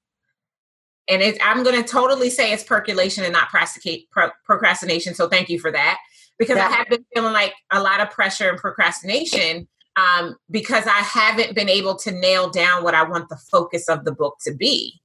And 1.10 1.22
it, 1.22 1.38
I'm 1.42 1.63
going 1.63 1.82
to 1.82 1.88
totally 1.88 2.30
say 2.30 2.51
it's 2.51 2.63
percolation 2.63 3.24
and 3.24 3.34
not 3.34 3.50
pro, 3.50 4.30
procrastination. 4.44 5.13
So 5.16 5.30
thank 5.30 5.50
you 5.50 5.60
for 5.60 5.72
that. 5.72 6.00
Because 6.38 6.58
I 6.58 6.70
have 6.70 6.88
been 6.88 7.04
feeling 7.13 7.34
like 7.34 7.54
a 7.72 7.82
lot 7.82 8.00
of 8.00 8.12
pressure 8.12 8.50
and 8.50 8.60
procrastination 8.60 9.68
um, 9.98 10.36
because 10.51 10.86
I 10.86 11.00
haven't 11.00 11.56
been 11.56 11.70
able 11.70 11.96
to 11.96 12.12
nail 12.12 12.50
down 12.50 12.84
what 12.84 12.94
I 12.94 13.04
want 13.04 13.30
the 13.30 13.38
focus 13.51 13.89
of 13.89 14.06
the 14.06 14.12
book 14.12 14.36
to 14.42 14.54
be. 14.54 15.01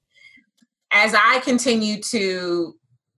As 0.92 1.14
I 1.14 1.40
continue 1.40 2.02
to 2.10 2.74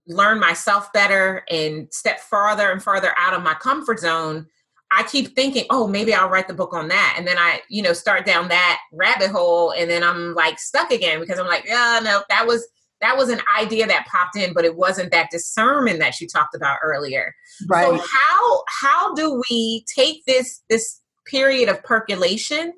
learn 0.07 0.39
myself 0.39 0.93
better 0.93 1.43
and 1.49 1.91
step 1.91 2.21
farther 2.21 2.71
and 2.71 2.81
farther 2.81 3.13
out 3.17 3.33
of 3.33 3.43
my 3.43 3.55
comfort 3.55 3.99
zone, 3.99 4.47
I 4.91 5.03
keep 5.03 5.35
thinking, 5.35 5.65
oh, 5.69 5.87
maybe 5.87 6.13
I'll 6.13 6.29
write 6.29 6.47
the 6.47 6.53
book 6.53 6.73
on 6.73 6.87
that. 6.89 7.15
And 7.17 7.27
then 7.27 7.37
I, 7.37 7.61
you 7.69 7.81
know, 7.81 7.93
start 7.93 8.25
down 8.25 8.47
that 8.49 8.79
rabbit 8.93 9.31
hole 9.31 9.71
and 9.71 9.89
then 9.89 10.03
I'm 10.03 10.33
like 10.35 10.59
stuck 10.59 10.91
again 10.91 11.19
because 11.19 11.39
I'm 11.39 11.47
like, 11.47 11.65
yeah, 11.65 11.99
no, 12.03 12.23
that 12.29 12.45
was 12.45 12.67
that 13.01 13.17
was 13.17 13.29
an 13.29 13.41
idea 13.59 13.85
that 13.87 14.07
popped 14.07 14.37
in, 14.37 14.53
but 14.53 14.63
it 14.63 14.77
wasn't 14.77 15.11
that 15.11 15.29
discernment 15.29 15.99
that 15.99 16.19
you 16.21 16.27
talked 16.27 16.55
about 16.55 16.79
earlier. 16.81 17.35
Right. 17.67 17.85
So 17.85 17.97
how 17.97 18.63
how 18.81 19.13
do 19.15 19.41
we 19.49 19.85
take 19.93 20.23
this 20.25 20.61
this 20.69 21.01
period 21.25 21.69
of 21.69 21.83
percolation 21.83 22.73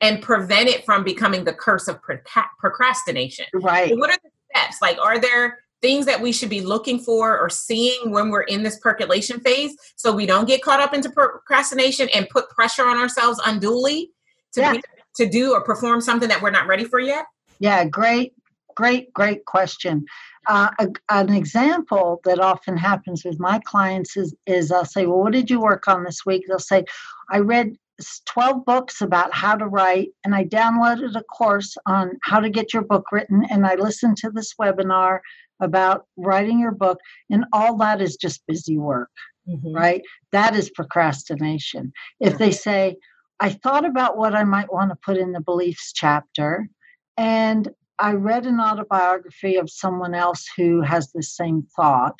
and 0.00 0.22
prevent 0.22 0.68
it 0.68 0.84
from 0.84 1.04
becoming 1.04 1.44
the 1.44 1.52
curse 1.52 1.88
of 1.88 2.00
procrastination? 2.58 3.46
Right. 3.52 3.96
what 3.98 4.10
are 4.10 4.18
the 4.22 4.30
steps? 4.54 4.78
Like, 4.80 4.98
are 4.98 5.18
there 5.18 5.58
things 5.82 6.06
that 6.06 6.20
we 6.20 6.32
should 6.32 6.50
be 6.50 6.60
looking 6.60 6.98
for 6.98 7.38
or 7.38 7.48
seeing 7.48 8.10
when 8.10 8.30
we're 8.30 8.42
in 8.42 8.62
this 8.62 8.78
percolation 8.78 9.40
phase 9.40 9.74
so 9.96 10.12
we 10.12 10.26
don't 10.26 10.46
get 10.46 10.62
caught 10.62 10.80
up 10.80 10.94
into 10.94 11.10
procrastination 11.10 12.08
and 12.14 12.28
put 12.28 12.48
pressure 12.50 12.86
on 12.86 12.98
ourselves 12.98 13.40
unduly 13.46 14.10
to 14.52 14.60
yeah. 14.60 14.72
be, 14.72 14.82
to 15.16 15.28
do 15.28 15.52
or 15.52 15.62
perform 15.62 16.00
something 16.00 16.28
that 16.28 16.42
we're 16.42 16.50
not 16.50 16.66
ready 16.66 16.84
for 16.84 17.00
yet? 17.00 17.24
Yeah, 17.58 17.84
great, 17.84 18.34
great, 18.74 19.12
great 19.12 19.44
question. 19.44 20.04
Uh, 20.46 20.70
a, 20.78 20.88
an 21.10 21.32
example 21.32 22.20
that 22.24 22.40
often 22.40 22.76
happens 22.76 23.24
with 23.24 23.38
my 23.38 23.60
clients 23.66 24.16
is, 24.16 24.34
is 24.46 24.72
I'll 24.72 24.84
say, 24.84 25.06
Well, 25.06 25.18
what 25.18 25.32
did 25.32 25.50
you 25.50 25.60
work 25.60 25.86
on 25.86 26.04
this 26.04 26.24
week? 26.24 26.44
They'll 26.48 26.58
say, 26.58 26.84
I 27.30 27.38
read 27.38 27.76
12 28.26 28.64
books 28.64 29.02
about 29.02 29.34
how 29.34 29.56
to 29.56 29.66
write, 29.66 30.08
and 30.24 30.34
I 30.34 30.44
downloaded 30.44 31.14
a 31.16 31.22
course 31.24 31.76
on 31.86 32.18
how 32.22 32.40
to 32.40 32.48
get 32.48 32.72
your 32.72 32.82
book 32.82 33.12
written, 33.12 33.44
and 33.50 33.66
I 33.66 33.74
listened 33.74 34.16
to 34.18 34.30
this 34.30 34.54
webinar 34.54 35.20
about 35.60 36.06
writing 36.16 36.58
your 36.58 36.72
book, 36.72 36.98
and 37.30 37.44
all 37.52 37.76
that 37.78 38.00
is 38.00 38.16
just 38.16 38.46
busy 38.46 38.78
work, 38.78 39.10
mm-hmm. 39.48 39.74
right? 39.74 40.02
That 40.32 40.56
is 40.56 40.70
procrastination. 40.70 41.92
If 42.20 42.38
they 42.38 42.50
say, 42.50 42.96
I 43.40 43.50
thought 43.50 43.84
about 43.84 44.16
what 44.18 44.34
I 44.34 44.44
might 44.44 44.72
want 44.72 44.90
to 44.90 44.98
put 45.04 45.16
in 45.16 45.32
the 45.32 45.40
beliefs 45.40 45.92
chapter, 45.94 46.68
and 47.16 47.68
I 47.98 48.12
read 48.12 48.46
an 48.46 48.60
autobiography 48.60 49.56
of 49.56 49.70
someone 49.70 50.14
else 50.14 50.46
who 50.56 50.80
has 50.82 51.12
the 51.12 51.22
same 51.22 51.66
thought. 51.76 52.18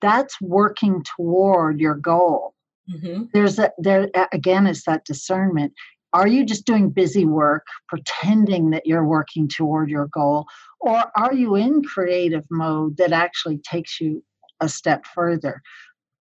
That's 0.00 0.40
working 0.40 1.04
toward 1.16 1.80
your 1.80 1.94
goal. 1.94 2.54
Mm-hmm. 2.88 3.24
There's 3.32 3.58
a 3.58 3.72
there 3.78 4.08
again 4.32 4.66
is 4.66 4.84
that 4.84 5.04
discernment. 5.04 5.72
Are 6.16 6.26
you 6.26 6.46
just 6.46 6.64
doing 6.64 6.88
busy 6.88 7.26
work, 7.26 7.66
pretending 7.88 8.70
that 8.70 8.86
you're 8.86 9.04
working 9.04 9.48
toward 9.48 9.90
your 9.90 10.06
goal, 10.06 10.46
or 10.80 11.04
are 11.14 11.34
you 11.34 11.56
in 11.56 11.82
creative 11.82 12.46
mode 12.50 12.96
that 12.96 13.12
actually 13.12 13.58
takes 13.58 14.00
you 14.00 14.24
a 14.62 14.66
step 14.66 15.04
further? 15.14 15.60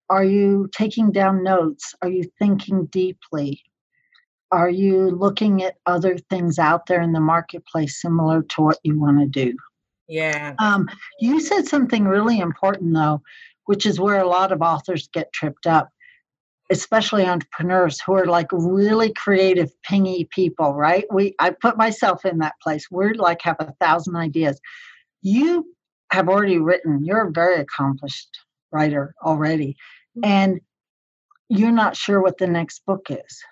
Are 0.09 0.25
you 0.25 0.69
taking 0.75 1.13
down 1.13 1.45
notes? 1.45 1.95
Are 2.01 2.09
you 2.09 2.29
thinking 2.37 2.87
deeply? 2.87 3.63
Are 4.51 4.69
you 4.69 5.11
looking 5.11 5.63
at 5.63 5.77
other 5.85 6.17
things 6.29 6.59
out 6.59 6.87
there 6.87 7.01
in 7.01 7.13
the 7.13 7.21
marketplace 7.21 8.01
similar 8.01 8.41
to 8.41 8.63
what 8.63 8.79
you 8.83 8.99
want 8.99 9.19
to 9.19 9.27
do? 9.27 9.55
Yeah. 10.09 10.55
Um, 10.59 10.89
you 11.21 11.39
said 11.39 11.67
something 11.69 12.03
really 12.03 12.39
important, 12.39 12.93
though, 12.93 13.21
which 13.63 13.85
is 13.85 13.97
where 13.97 14.19
a 14.19 14.27
lot 14.27 14.51
of 14.51 14.61
authors 14.61 15.07
get 15.13 15.31
tripped 15.31 15.67
up, 15.67 15.87
especially 16.71 17.25
entrepreneurs 17.25 18.01
who 18.01 18.13
are 18.13 18.25
like 18.25 18.47
really 18.51 19.13
creative, 19.13 19.71
pingy 19.89 20.29
people, 20.29 20.73
right? 20.73 21.05
We 21.11 21.35
I 21.39 21.51
put 21.51 21.77
myself 21.77 22.25
in 22.25 22.39
that 22.39 22.55
place. 22.61 22.87
We're 22.89 23.13
like 23.13 23.41
have 23.43 23.57
a 23.59 23.73
thousand 23.79 24.15
ideas. 24.15 24.59
You 25.21 25.65
have 26.11 26.29
already 26.29 26.57
written, 26.57 27.03
you're 27.03 27.27
a 27.27 27.31
very 27.31 27.59
accomplished 27.59 28.29
writer 28.71 29.15
already, 29.23 29.75
mm-hmm. 30.17 30.25
and 30.25 30.61
you're 31.49 31.71
not 31.71 31.95
sure 31.95 32.21
what 32.21 32.37
the 32.37 32.47
next 32.47 32.85
book 32.85 33.07
is 33.09 33.43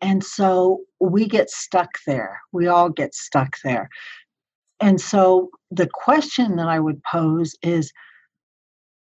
and 0.00 0.22
so 0.22 0.82
we 1.00 1.26
get 1.26 1.50
stuck 1.50 1.90
there. 2.06 2.40
We 2.52 2.68
all 2.68 2.88
get 2.88 3.14
stuck 3.14 3.56
there. 3.64 3.88
And 4.80 5.00
so 5.00 5.50
the 5.70 5.88
question 5.92 6.56
that 6.56 6.68
I 6.68 6.78
would 6.78 7.02
pose 7.02 7.56
is 7.62 7.92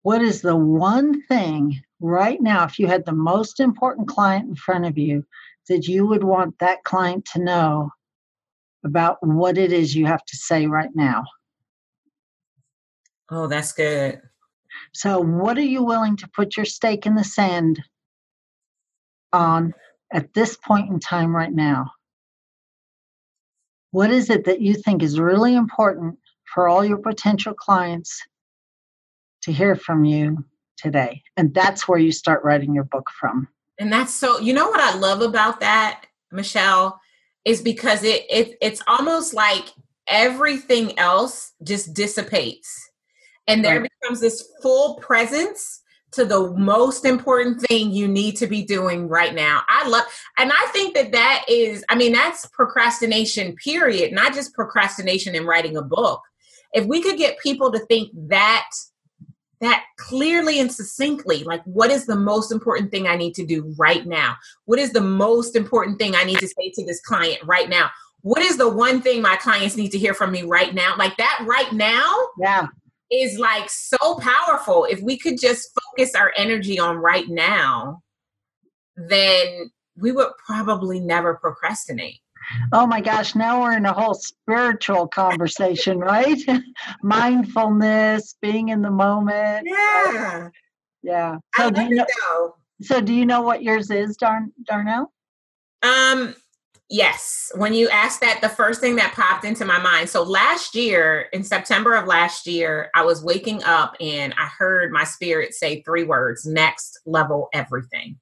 what 0.04 0.22
is 0.22 0.42
the 0.42 0.56
one 0.56 1.22
thing 1.28 1.82
right 2.02 2.42
now, 2.42 2.66
if 2.66 2.80
you 2.80 2.88
had 2.88 3.06
the 3.06 3.14
most 3.14 3.60
important 3.60 4.08
client 4.08 4.50
in 4.50 4.56
front 4.56 4.86
of 4.86 4.98
you, 4.98 5.26
that 5.70 5.88
you 5.88 6.06
would 6.08 6.24
want 6.24 6.58
that 6.60 6.84
client 6.84 7.26
to 7.34 7.44
know 7.44 7.92
about 8.84 9.18
what 9.22 9.58
it 9.58 9.72
is 9.72 9.96
you 9.96 10.06
have 10.08 10.26
to 10.26 10.36
say 10.36 10.66
right 10.68 10.90
now? 10.96 11.24
Oh, 13.30 13.48
that's 13.48 13.72
good. 13.72 14.22
So, 14.94 15.20
what 15.20 15.58
are 15.58 15.62
you 15.62 15.84
willing 15.84 16.18
to 16.18 16.30
put 16.36 16.58
your 16.58 16.66
stake 16.66 17.06
in 17.06 17.16
the 17.16 17.24
sand 17.24 17.82
on 19.32 19.74
at 20.12 20.34
this 20.34 20.58
point 20.58 20.90
in 20.90 21.00
time 21.00 21.36
right 21.36 21.54
now? 21.54 21.92
What 23.92 24.10
is 24.12 24.30
it 24.30 24.46
that 24.46 24.62
you 24.62 24.74
think 24.74 25.04
is 25.04 25.20
really 25.20 25.56
important 25.56 26.18
for 26.54 26.68
all 26.68 26.84
your 26.84 26.98
potential 26.98 27.54
clients 27.54 28.22
to 29.44 29.52
hear 29.52 29.76
from 29.76 30.06
you 30.06 30.46
today? 30.82 31.24
And 31.38 31.54
that's 31.54 31.88
where 31.88 32.00
you 32.00 32.12
start 32.12 32.44
writing 32.44 32.74
your 32.74 32.84
book 32.84 33.10
from. 33.20 33.48
And 33.80 33.92
that's 33.92 34.14
so, 34.14 34.40
you 34.40 34.54
know 34.54 34.70
what 34.70 34.80
I 34.80 34.98
love 34.98 35.22
about 35.22 35.60
that, 35.60 36.06
Michelle, 36.32 37.00
is 37.46 37.62
because 37.62 38.04
it, 38.04 38.26
it 38.30 38.58
it's 38.62 38.82
almost 38.88 39.34
like 39.34 39.66
everything 40.08 40.98
else 41.00 41.54
just 41.64 41.94
dissipates. 41.94 42.90
And 43.48 43.66
there 43.66 43.82
right. 43.82 43.90
becomes 44.02 44.20
this 44.20 44.48
full 44.62 44.96
presence 44.96 45.82
to 46.12 46.26
the 46.26 46.52
most 46.52 47.06
important 47.06 47.62
thing 47.62 47.92
you 47.92 48.08
need 48.08 48.36
to 48.36 48.46
be 48.46 48.64
doing 48.64 49.08
right 49.08 49.34
now. 49.34 49.62
I 49.70 49.88
love, 49.88 50.04
and 50.38 50.52
I 50.52 50.68
think 50.74 50.94
that 50.96 51.14
that 51.14 51.46
is, 51.48 51.84
I 51.90 51.96
mean, 51.96 52.12
that's 52.12 52.46
procrastination, 52.48 53.56
period, 53.56 54.12
not 54.12 54.34
just 54.34 54.54
procrastination 54.54 55.36
in 55.36 55.46
writing 55.46 55.78
a 55.78 55.82
book. 55.82 56.22
If 56.74 56.86
we 56.86 57.02
could 57.02 57.18
get 57.18 57.40
people 57.40 57.72
to 57.72 57.80
think 57.80 58.12
that, 58.28 58.70
that 59.62 59.86
clearly 59.98 60.60
and 60.60 60.72
succinctly, 60.72 61.44
like 61.44 61.64
what 61.66 61.92
is 61.92 62.06
the 62.06 62.16
most 62.16 62.52
important 62.52 62.92
thing 62.92 63.08
I 63.08 63.16
need 63.16 63.34
to 63.36 63.46
do 63.46 63.74
right 63.78 64.06
now? 64.06 64.36
What 64.66 64.80
is 64.80 64.92
the 64.92 65.02
most 65.02 65.56
important 65.56 66.00
thing 66.00 66.16
I 66.16 66.24
need 66.24 66.40
to 66.40 66.48
say 66.48 66.72
to 66.76 66.86
this 66.86 67.02
client 67.02 67.40
right 67.46 67.70
now? 67.70 67.90
What 68.22 68.42
is 68.42 68.58
the 68.58 68.70
one 68.70 69.02
thing 69.02 69.22
my 69.22 69.36
clients 69.38 69.78
need 69.78 69.92
to 69.92 69.98
hear 69.98 70.14
from 70.14 70.32
me 70.32 70.44
right 70.44 70.74
now? 70.74 70.96
Like 70.98 71.18
that 71.18 71.46
right 71.48 71.72
now. 71.74 72.12
Yeah 72.40 72.68
is 73.12 73.38
like 73.38 73.70
so 73.70 74.16
powerful. 74.20 74.88
If 74.90 75.02
we 75.02 75.18
could 75.18 75.40
just 75.40 75.70
focus 75.80 76.16
our 76.16 76.32
energy 76.38 76.80
on 76.80 76.98
right 76.98 77.28
now, 77.28 78.02
then 78.96 79.70
we 79.98 80.12
would 80.12 80.30
probably 80.46 81.00
never 81.00 81.36
procrastinate. 81.36 82.21
Oh 82.74 82.86
my 82.86 83.02
gosh, 83.02 83.36
now 83.36 83.62
we're 83.62 83.78
in 83.78 83.86
a 83.86 83.94
whole 83.94 84.14
spiritual 84.14 85.08
conversation, 85.08 86.00
right? 86.00 86.38
Mindfulness, 87.04 88.36
being 88.42 88.70
in 88.70 88.82
the 88.82 88.92
moment. 88.92 89.68
Yeah. 89.68 90.50
Yeah. 91.04 91.38
So 91.58 91.72
do 91.72 91.82
you 91.82 91.96
know, 91.96 92.06
know, 92.20 92.56
So 92.82 93.02
do 93.02 93.14
you 93.14 93.26
know 93.26 93.42
what 93.42 93.64
yours 93.64 93.90
is, 93.90 94.18
Darn 94.18 94.52
Darnyelle? 94.70 95.08
Um 95.82 96.36
Yes. 96.94 97.54
When 97.56 97.74
you 97.74 97.88
asked 97.88 98.20
that, 98.20 98.40
the 98.42 98.50
first 98.50 98.82
thing 98.82 98.98
that 98.98 99.14
popped 99.14 99.46
into 99.46 99.64
my 99.64 99.80
mind. 99.80 100.10
So 100.10 100.24
last 100.24 100.76
year, 100.76 101.30
in 101.32 101.42
September 101.42 101.96
of 101.96 102.06
last 102.06 102.46
year, 102.46 102.90
I 102.94 103.06
was 103.06 103.24
waking 103.24 103.64
up 103.64 103.96
and 104.02 104.34
I 104.38 104.48
heard 104.48 104.92
my 104.92 105.06
spirit 105.06 105.54
say 105.54 105.82
three 105.84 106.04
words 106.04 106.46
next 106.46 107.00
level 107.06 107.48
everything. 107.54 108.20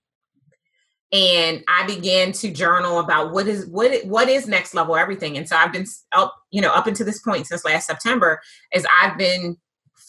And 1.12 1.64
I 1.68 1.88
began 1.88 2.32
to 2.34 2.52
journal 2.52 3.00
about 3.00 3.34
what 3.34 3.48
is 3.48 3.66
what 3.68 4.06
what 4.06 4.30
is 4.30 4.48
next 4.48 4.76
level 4.76 4.96
everything. 4.96 5.38
And 5.38 5.48
so 5.48 5.56
I've 5.56 5.74
been 5.74 5.86
up, 6.12 6.36
you 6.52 6.62
know, 6.62 6.72
up 6.72 6.86
until 6.86 7.06
this 7.06 7.20
point 7.20 7.48
since 7.48 7.66
last 7.66 7.88
September, 7.88 8.40
as 8.74 8.86
I've 9.02 9.18
been 9.18 9.58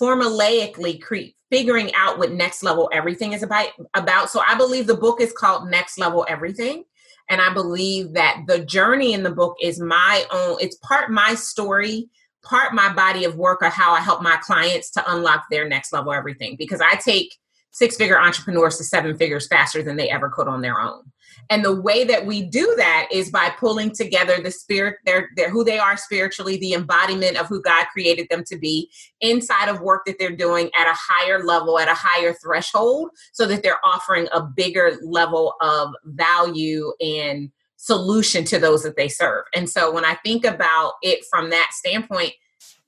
formulaically 0.01 1.01
cre- 1.01 1.33
figuring 1.51 1.91
out 1.95 2.19
what 2.19 2.33
next 2.33 2.63
level 2.63 2.91
everything 2.93 3.33
is 3.33 3.43
about 3.43 3.69
about. 3.95 4.31
So 4.31 4.43
I 4.47 4.57
believe 4.57 4.87
the 4.87 4.95
book 4.95 5.21
is 5.21 5.33
called 5.33 5.71
Next 5.71 5.99
Level 5.99 6.27
Everything 6.29 6.85
and 7.31 7.41
I 7.41 7.55
believe 7.55 8.13
that 8.15 8.43
the 8.49 8.59
journey 8.59 9.15
in 9.15 9.23
the 9.23 9.31
book 9.31 9.57
is 9.63 9.81
my 9.81 10.25
own, 10.33 10.59
it's 10.61 10.77
part 10.79 11.11
my 11.11 11.37
story, 11.37 12.11
part 12.43 12.75
my 12.75 12.93
body 12.93 13.25
of 13.25 13.37
work, 13.37 13.63
or 13.63 13.69
how 13.69 13.93
I 13.93 14.01
help 14.01 14.21
my 14.21 14.37
clients 14.43 14.91
to 14.93 15.13
unlock 15.13 15.45
their 15.49 15.69
next 15.69 15.93
level 15.93 16.13
everything. 16.13 16.57
Because 16.59 16.81
I 16.81 16.97
take 16.97 17.37
six 17.73 17.97
figure 17.97 18.21
entrepreneurs 18.21 18.77
to 18.79 18.85
seven 18.85 19.17
figures 19.17 19.47
faster 19.47 19.83
than 19.83 19.97
they 19.97 20.11
ever 20.11 20.29
could 20.29 20.49
on 20.49 20.61
their 20.61 20.81
own. 20.81 21.03
And 21.49 21.65
the 21.65 21.81
way 21.81 22.05
that 22.05 22.27
we 22.27 22.43
do 22.43 22.75
that 22.77 23.09
is 23.11 23.31
by 23.31 23.51
pulling 23.59 23.91
together 23.91 24.41
the 24.41 24.51
spirit, 24.51 24.97
their, 25.05 25.31
their 25.37 25.51
who 25.51 25.65
they 25.65 25.79
are 25.79 25.97
spiritually, 25.97 26.57
the 26.59 26.75
embodiment 26.75 27.37
of 27.37 27.47
who 27.47 27.63
God 27.63 27.87
created 27.93 28.29
them 28.31 28.45
to 28.45 28.59
be 28.59 28.91
inside 29.21 29.69
of 29.69 29.81
work 29.81 30.03
that 30.07 30.17
they're 30.19 30.35
doing 30.35 30.71
at 30.79 30.87
a 30.87 30.97
higher 30.97 31.45
level, 31.45 31.79
at 31.79 31.89
a 31.89 31.95
higher 31.95 32.35
threshold, 32.35 33.11
so 33.33 33.47
that 33.47 33.63
they're 33.63 33.85
offering 33.85 34.29
a 34.33 34.43
bigger 34.43 34.99
level 35.03 35.55
of 35.61 35.93
value 36.05 36.93
and 37.01 37.51
solution 37.77 38.45
to 38.45 38.59
those 38.59 38.83
that 38.83 38.97
they 38.97 39.09
serve. 39.09 39.45
And 39.55 39.69
so 39.69 39.91
when 39.91 40.05
I 40.05 40.15
think 40.17 40.45
about 40.45 40.95
it 41.03 41.25
from 41.31 41.51
that 41.51 41.71
standpoint, 41.73 42.33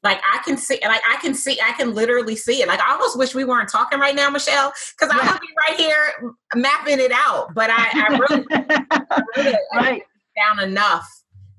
like 0.03 0.21
I 0.33 0.39
can 0.45 0.57
see, 0.57 0.79
like 0.83 1.03
I 1.09 1.17
can 1.21 1.35
see, 1.35 1.59
I 1.63 1.73
can 1.73 1.95
literally 1.95 2.35
see 2.35 2.63
it. 2.63 2.69
Like 2.69 2.81
I 2.81 2.93
almost 2.93 3.17
wish 3.17 3.35
we 3.35 3.45
weren't 3.45 3.69
talking 3.69 4.01
right 4.01 4.15
now, 4.15 4.31
Michelle, 4.31 4.73
because. 4.99 5.15
I 5.15 5.31
would 5.31 5.41
be 5.41 5.47
right 5.69 5.79
here 5.79 6.35
mapping 6.57 6.99
it 6.99 7.13
out. 7.13 7.55
But 7.55 7.71
I, 7.71 8.09
I 8.09 8.19
really, 8.19 8.47
I 8.53 9.23
really 9.37 9.59
right. 9.75 10.03
down 10.37 10.69
enough 10.69 11.07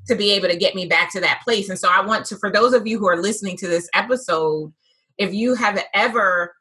to 0.07 0.15
be 0.15 0.31
able 0.31 0.49
to 0.49 0.57
get 0.57 0.75
me 0.75 0.85
back 0.85 1.11
to 1.13 1.21
that 1.21 1.41
place. 1.43 1.69
And 1.69 1.79
so 1.79 1.87
I 1.89 2.01
want 2.01 2.25
to, 2.25 2.37
for 2.37 2.51
those 2.51 2.73
of 2.73 2.85
you 2.85 2.99
who 2.99 3.07
are 3.07 3.21
listening 3.21 3.55
to 3.57 3.67
this 3.67 3.87
episode, 3.93 4.73
if 5.17 5.33
you 5.33 5.55
have 5.55 5.83
ever 5.93 6.53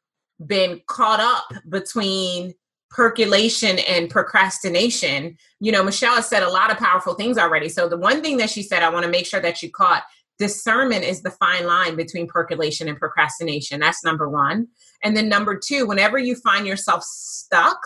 been 0.46 0.80
caught 0.86 1.20
up 1.20 1.44
between 1.68 2.54
percolation 2.90 3.78
and 3.80 4.10
procrastination, 4.10 5.36
you 5.60 5.72
know, 5.72 5.82
Michelle 5.82 6.16
has 6.16 6.28
said 6.28 6.42
a 6.42 6.50
lot 6.50 6.70
of 6.70 6.76
powerful 6.76 7.14
things 7.14 7.38
already. 7.38 7.68
So 7.68 7.88
the 7.88 7.96
one 7.96 8.22
thing 8.22 8.36
that 8.36 8.50
she 8.50 8.62
said, 8.62 8.82
I 8.82 8.90
want 8.90 9.04
to 9.04 9.10
make 9.10 9.26
sure 9.26 9.40
that 9.40 9.62
you 9.62 9.70
caught 9.70 10.04
discernment 10.38 11.04
is 11.04 11.22
the 11.22 11.30
fine 11.30 11.66
line 11.66 11.96
between 11.96 12.26
percolation 12.26 12.88
and 12.88 12.98
procrastination. 12.98 13.80
That's 13.80 14.04
number 14.04 14.28
one. 14.28 14.68
And 15.02 15.16
then 15.16 15.28
number 15.28 15.58
two, 15.58 15.86
whenever 15.86 16.18
you 16.18 16.34
find 16.36 16.66
yourself 16.66 17.02
stuck, 17.02 17.78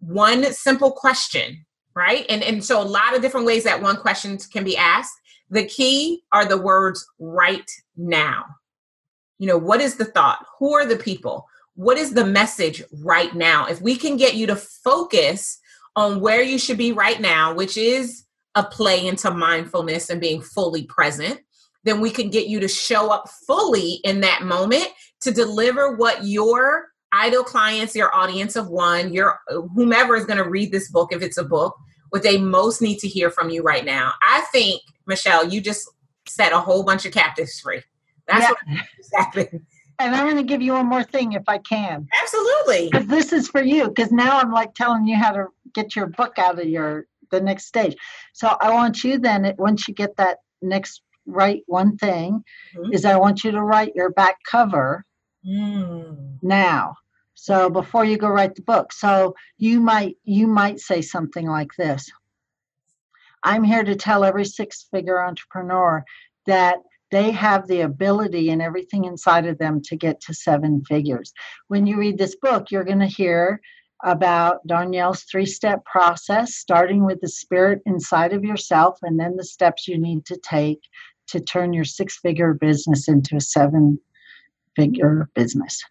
one 0.00 0.44
simple 0.52 0.92
question, 0.92 1.64
right? 1.94 2.24
And, 2.28 2.42
and 2.42 2.64
so 2.64 2.80
a 2.80 2.84
lot 2.84 3.16
of 3.16 3.22
different 3.22 3.46
ways 3.46 3.64
that 3.64 3.82
one 3.82 3.96
question 3.96 4.38
can 4.52 4.64
be 4.64 4.76
asked. 4.76 5.14
The 5.50 5.64
key 5.64 6.22
are 6.32 6.44
the 6.44 6.58
words 6.58 7.04
right 7.18 7.68
now. 7.96 8.44
You 9.38 9.46
know, 9.46 9.58
what 9.58 9.80
is 9.80 9.96
the 9.96 10.04
thought? 10.04 10.44
Who 10.58 10.74
are 10.74 10.86
the 10.86 10.96
people? 10.96 11.46
What 11.74 11.96
is 11.96 12.12
the 12.12 12.26
message 12.26 12.82
right 13.02 13.34
now? 13.34 13.66
If 13.66 13.80
we 13.80 13.96
can 13.96 14.16
get 14.16 14.34
you 14.34 14.46
to 14.48 14.56
focus 14.56 15.58
on 15.96 16.20
where 16.20 16.42
you 16.42 16.58
should 16.58 16.78
be 16.78 16.92
right 16.92 17.20
now, 17.20 17.54
which 17.54 17.76
is 17.76 18.24
a 18.54 18.62
play 18.62 19.06
into 19.06 19.30
mindfulness 19.30 20.10
and 20.10 20.20
being 20.20 20.42
fully 20.42 20.84
present, 20.84 21.40
then 21.88 22.00
we 22.00 22.10
can 22.10 22.30
get 22.30 22.48
you 22.48 22.60
to 22.60 22.68
show 22.68 23.10
up 23.10 23.28
fully 23.46 24.00
in 24.04 24.20
that 24.20 24.42
moment 24.42 24.88
to 25.20 25.30
deliver 25.30 25.96
what 25.96 26.24
your 26.24 26.88
ideal 27.14 27.44
clients, 27.44 27.96
your 27.96 28.14
audience 28.14 28.56
of 28.56 28.68
one, 28.68 29.12
your 29.12 29.38
whomever 29.74 30.14
is 30.14 30.24
going 30.24 30.42
to 30.42 30.48
read 30.48 30.70
this 30.70 30.90
book, 30.90 31.12
if 31.12 31.22
it's 31.22 31.38
a 31.38 31.44
book, 31.44 31.76
what 32.10 32.22
they 32.22 32.38
most 32.38 32.82
need 32.82 32.98
to 32.98 33.08
hear 33.08 33.30
from 33.30 33.50
you 33.50 33.62
right 33.62 33.84
now. 33.84 34.12
I 34.22 34.42
think, 34.52 34.82
Michelle, 35.06 35.48
you 35.48 35.60
just 35.60 35.88
set 36.26 36.52
a 36.52 36.60
whole 36.60 36.84
bunch 36.84 37.06
of 37.06 37.12
captives 37.12 37.60
free. 37.60 37.82
That's 38.26 38.42
yeah. 38.42 38.50
what 38.50 38.86
exactly. 38.98 39.60
And 39.98 40.14
I'm 40.14 40.26
going 40.26 40.36
to 40.36 40.44
give 40.44 40.62
you 40.62 40.74
one 40.74 40.86
more 40.86 41.02
thing 41.02 41.32
if 41.32 41.42
I 41.48 41.58
can. 41.58 42.06
Absolutely. 42.22 42.90
Because 42.90 43.08
this 43.08 43.32
is 43.32 43.48
for 43.48 43.62
you. 43.62 43.88
Because 43.88 44.12
now 44.12 44.38
I'm 44.38 44.52
like 44.52 44.74
telling 44.74 45.06
you 45.06 45.16
how 45.16 45.32
to 45.32 45.46
get 45.74 45.96
your 45.96 46.06
book 46.06 46.38
out 46.38 46.60
of 46.60 46.68
your 46.68 47.06
the 47.30 47.40
next 47.40 47.66
stage. 47.66 47.96
So 48.32 48.56
I 48.60 48.72
want 48.72 49.02
you 49.04 49.18
then 49.18 49.52
once 49.58 49.88
you 49.88 49.94
get 49.94 50.16
that 50.16 50.38
next 50.62 51.02
write 51.28 51.62
one 51.66 51.96
thing 51.96 52.42
mm-hmm. 52.76 52.92
is 52.92 53.04
I 53.04 53.16
want 53.16 53.44
you 53.44 53.50
to 53.52 53.62
write 53.62 53.92
your 53.94 54.10
back 54.10 54.36
cover 54.50 55.04
mm. 55.46 56.38
now. 56.42 56.94
So 57.34 57.70
before 57.70 58.04
you 58.04 58.16
go 58.18 58.28
write 58.28 58.56
the 58.56 58.62
book. 58.62 58.92
So 58.92 59.34
you 59.58 59.80
might 59.80 60.16
you 60.24 60.46
might 60.46 60.80
say 60.80 61.02
something 61.02 61.46
like 61.46 61.70
this. 61.78 62.10
I'm 63.44 63.62
here 63.62 63.84
to 63.84 63.94
tell 63.94 64.24
every 64.24 64.44
six-figure 64.44 65.22
entrepreneur 65.22 66.04
that 66.46 66.78
they 67.10 67.30
have 67.30 67.66
the 67.66 67.82
ability 67.82 68.50
and 68.50 68.60
everything 68.60 69.04
inside 69.04 69.46
of 69.46 69.58
them 69.58 69.80
to 69.82 69.96
get 69.96 70.20
to 70.22 70.34
seven 70.34 70.82
figures. 70.84 71.32
When 71.68 71.86
you 71.86 71.96
read 71.96 72.18
this 72.18 72.36
book, 72.36 72.70
you're 72.70 72.84
going 72.84 72.98
to 72.98 73.06
hear 73.06 73.60
about 74.04 74.66
Darnyelle's 74.66 75.24
three 75.24 75.46
step 75.46 75.84
process, 75.84 76.54
starting 76.54 77.04
with 77.04 77.20
the 77.20 77.28
spirit 77.28 77.80
inside 77.86 78.32
of 78.32 78.44
yourself 78.44 78.98
and 79.02 79.18
then 79.18 79.36
the 79.36 79.44
steps 79.44 79.88
you 79.88 79.98
need 79.98 80.24
to 80.26 80.36
take 80.36 80.80
to 81.28 81.40
turn 81.40 81.72
your 81.72 81.84
six 81.84 82.18
figure 82.18 82.54
business 82.54 83.08
into 83.08 83.36
a 83.36 83.40
seven 83.40 83.98
figure 84.76 85.28
mm-hmm. 85.28 85.40
business. 85.40 85.82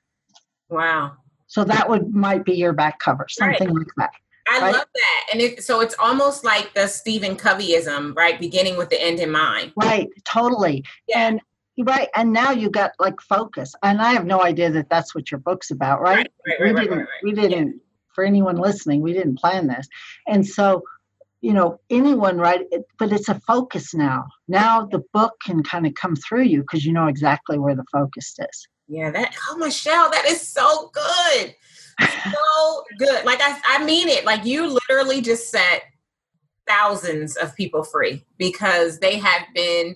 Wow. 0.70 1.14
So 1.48 1.64
that 1.64 1.90
would 1.90 2.14
might 2.14 2.44
be 2.44 2.54
your 2.54 2.74
back 2.74 3.00
cover, 3.00 3.26
something 3.30 3.68
right. 3.68 3.78
like 3.78 3.88
that. 3.98 4.12
I 4.50 4.62
right? 4.62 4.74
love 4.74 4.86
that. 4.94 5.28
And 5.32 5.42
it, 5.42 5.64
so 5.64 5.82
it's 5.82 5.96
almost 6.00 6.44
like 6.44 6.74
the 6.74 6.88
Stephen 6.88 7.36
Coveyism, 7.36 8.16
right? 8.16 8.40
Beginning 8.40 8.78
with 8.78 8.90
the 8.90 9.02
end 9.02 9.20
in 9.20 9.32
mind. 9.32 9.74
Right, 9.76 10.08
totally. 10.26 10.84
Yeah. 11.08 11.28
And 11.28 11.42
right, 11.86 12.10
and 12.16 12.32
now 12.32 12.52
you 12.52 12.70
got 12.70 12.92
like 13.00 13.20
focus. 13.22 13.74
And 13.84 14.02
I 14.02 14.14
have 14.14 14.26
no 14.26 14.44
idea 14.44 14.70
that 14.72 14.90
that's 14.90 15.14
what 15.14 15.32
your 15.32 15.40
book's 15.40 15.72
about, 15.72 16.02
right? 16.02 16.30
right, 16.48 16.60
right 16.62 16.74
we 16.74 16.82
didn't. 16.82 17.08
We 17.24 17.32
didn't. 17.34 17.68
Yeah. 17.68 17.82
For 18.14 18.24
anyone 18.24 18.56
listening, 18.56 19.02
we 19.02 19.14
didn't 19.14 19.38
plan 19.38 19.68
this, 19.68 19.88
and 20.28 20.44
so 20.44 20.82
you 21.42 21.54
know 21.54 21.80
anyone 21.90 22.38
right 22.38 22.62
but 22.98 23.12
it's 23.12 23.30
a 23.30 23.40
focus 23.42 23.94
now. 23.94 24.26
Now 24.48 24.86
the 24.86 25.04
book 25.14 25.34
can 25.44 25.64
kind 25.64 25.86
of 25.86 25.94
come 25.96 26.16
through 26.16 26.44
you 26.44 26.62
because 26.62 26.86
you 26.86 26.94
know 26.94 27.08
exactly 27.08 27.58
where 27.60 27.76
the 27.76 27.86
focus 27.92 28.36
is. 28.40 28.68
Yeah 28.88 29.12
that 29.12 29.36
oh 29.50 29.58
michelle 29.58 30.10
that 30.12 30.26
is 30.26 30.42
so 30.42 30.92
good. 30.94 31.56
So 32.00 32.84
good. 32.98 33.26
Like 33.26 33.40
I, 33.42 33.60
I 33.68 33.84
mean 33.86 34.08
it. 34.08 34.26
Like 34.26 34.46
you 34.46 34.68
literally 34.90 35.22
just 35.22 35.52
set 35.52 35.84
thousands 36.68 37.36
of 37.38 37.56
people 37.56 37.84
free 37.84 38.24
because 38.38 39.00
they 39.00 39.18
have 39.18 39.44
been 39.56 39.96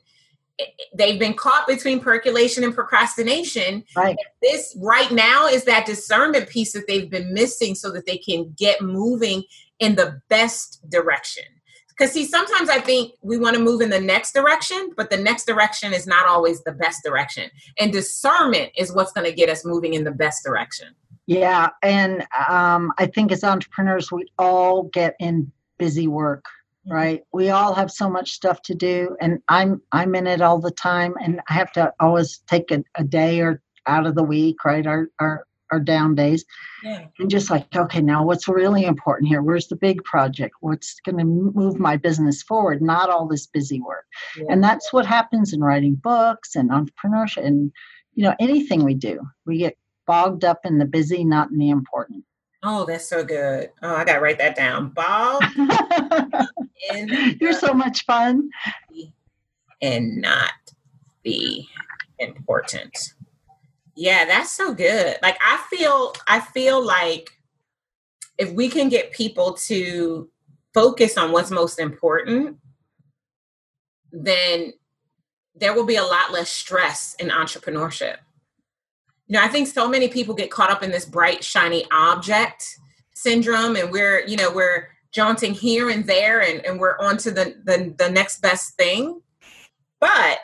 eh, 0.60 0.64
eh, 0.64 0.84
they've 0.96 1.20
been 1.20 1.34
caught 1.34 1.68
between 1.68 2.00
percolation 2.00 2.64
and 2.64 2.74
procrastination. 2.74 3.84
Right. 3.96 4.16
This 4.42 4.76
right 4.80 5.12
now 5.12 5.48
is 5.48 5.66
that 5.66 5.86
discernment 5.86 6.50
piece 6.50 6.74
that 6.74 6.86
they've 6.88 7.10
been 7.10 7.34
missing 7.34 7.76
so 7.76 7.92
that 7.92 8.06
they 8.06 8.18
can 8.18 8.54
get 8.58 8.82
moving 8.82 9.44
in 9.82 9.96
the 9.96 10.22
best 10.30 10.80
direction. 10.90 11.44
Because, 11.90 12.14
see, 12.14 12.26
sometimes 12.26 12.70
I 12.70 12.80
think 12.80 13.14
we 13.22 13.38
want 13.38 13.58
to 13.58 13.62
move 13.62 13.82
in 13.82 13.90
the 13.90 14.00
next 14.00 14.34
direction, 14.34 14.92
but 14.96 15.10
the 15.10 15.18
next 15.18 15.46
direction 15.46 15.94
is 15.94 16.08
not 16.08 16.26
always 16.26 16.64
the 16.64 16.72
best 16.72 17.04
direction. 17.04 17.52
And 17.78 17.92
discernment 17.92 18.72
is 18.78 18.94
what's 18.94 19.12
going 19.12 19.30
to 19.30 19.36
get 19.36 19.50
us 19.50 19.66
moving 19.66 19.94
in 19.94 20.06
the 20.06 20.12
best 20.12 20.44
direction. 20.46 20.96
Yeah. 21.28 21.70
And 21.84 22.26
um, 22.48 22.94
I 22.98 23.08
think 23.08 23.34
as 23.34 23.44
entrepreneurs, 23.44 24.12
we 24.12 24.26
all 24.40 24.84
get 24.84 25.16
in 25.20 25.52
busy 25.82 26.08
work 26.08 26.46
mm-hmm. 26.86 26.94
right 26.94 27.22
we 27.34 27.50
all 27.50 27.74
have 27.74 27.90
so 27.90 28.08
much 28.08 28.32
stuff 28.32 28.62
to 28.62 28.76
do 28.76 29.18
and 29.20 29.40
i'm 29.48 29.82
i'm 29.92 30.14
in 30.14 30.28
it 30.28 30.40
all 30.40 30.60
the 30.60 30.70
time 30.70 31.16
and 31.24 31.42
i 31.50 31.54
have 31.54 31.72
to 31.72 31.92
always 32.00 32.44
take 32.46 32.70
a, 32.70 32.84
a 32.98 33.04
day 33.04 33.42
or 33.42 33.60
out 33.88 34.06
of 34.06 34.14
the 34.14 34.24
week 34.24 34.64
right 34.64 34.86
our, 34.86 35.08
our 35.20 35.44
our 35.72 35.80
down 35.80 36.16
days. 36.16 36.46
Yeah. 36.84 37.06
and 37.20 37.30
just 37.30 37.50
like 37.50 37.74
okay 37.76 38.02
now 38.02 38.26
what's 38.26 38.48
really 38.48 38.86
important 38.86 39.30
here? 39.30 39.42
Where's 39.42 39.68
the 39.68 39.76
big 39.76 40.04
project? 40.04 40.56
What's 40.60 41.00
going 41.06 41.18
to 41.18 41.24
move 41.24 41.80
my 41.80 41.98
business 41.98 42.44
forward? 42.44 42.82
Not 42.82 43.10
all 43.10 43.28
this 43.28 43.48
busy 43.48 43.80
work. 43.82 44.06
Yeah. 44.38 44.46
and 44.50 44.64
that's 44.64 44.92
what 44.92 45.06
happens 45.06 45.54
in 45.54 45.62
writing 45.62 45.96
books 45.96 46.56
and 46.56 46.70
entrepreneurship 46.70 47.46
and 47.46 47.72
you 48.14 48.24
know 48.24 48.36
anything 48.40 48.84
we 48.84 48.94
do. 48.94 49.22
We 49.46 49.58
get 49.58 49.78
bogged 50.06 50.44
up 50.44 50.60
in 50.66 50.78
the 50.78 50.86
busy 50.86 51.24
not 51.24 51.52
in 51.52 51.58
the 51.58 51.70
important. 51.70 52.26
Oh 52.64 52.86
that's 52.86 53.08
so 53.08 53.24
good. 53.24 53.70
Oh 53.82 53.96
i 53.96 54.04
gotta 54.04 54.20
write 54.22 54.40
that 54.40 54.56
down. 54.56 54.90
Bob 54.90 55.44
you're 57.40 57.54
so 57.54 57.74
much 57.74 58.06
fun. 58.06 58.50
and 59.82 60.22
not 60.22 60.52
be 61.24 61.68
important 62.20 63.14
yeah, 64.02 64.26
that's 64.26 64.52
so 64.52 64.74
good. 64.74 65.18
Like 65.22 65.38
I 65.40 65.64
feel 65.70 66.16
I 66.28 66.40
feel 66.40 66.84
like 66.84 67.30
if 68.40 68.52
we 68.52 68.68
can 68.68 68.90
get 68.90 69.12
people 69.12 69.54
to 69.68 70.28
focus 70.74 71.20
on 71.20 71.32
what's 71.32 71.52
most 71.52 71.78
important, 71.78 72.58
then 74.12 74.74
there 75.54 75.76
will 75.76 75.86
be 75.86 75.98
a 75.98 76.04
lot 76.04 76.32
less 76.32 76.50
stress 76.50 77.16
in 77.20 77.30
entrepreneurship. 77.30 78.18
You 79.28 79.34
know, 79.38 79.44
I 79.44 79.50
think 79.50 79.68
so 79.68 79.88
many 79.88 80.08
people 80.08 80.34
get 80.34 80.50
caught 80.50 80.72
up 80.72 80.82
in 80.82 80.90
this 80.90 81.06
bright, 81.06 81.44
shiny 81.44 81.86
object 81.92 82.66
syndrome, 83.14 83.76
and 83.76 83.92
we're, 83.92 84.26
you 84.26 84.36
know, 84.36 84.52
we're 84.52 84.88
jaunting 85.12 85.54
here 85.54 85.92
and 85.92 86.08
there 86.08 86.42
and, 86.42 86.66
and 86.66 86.80
we're 86.80 86.98
on 86.98 87.18
to 87.18 87.30
the, 87.30 87.56
the 87.66 87.94
the 88.00 88.10
next 88.10 88.42
best 88.42 88.74
thing. 88.78 89.22
But 90.00 90.40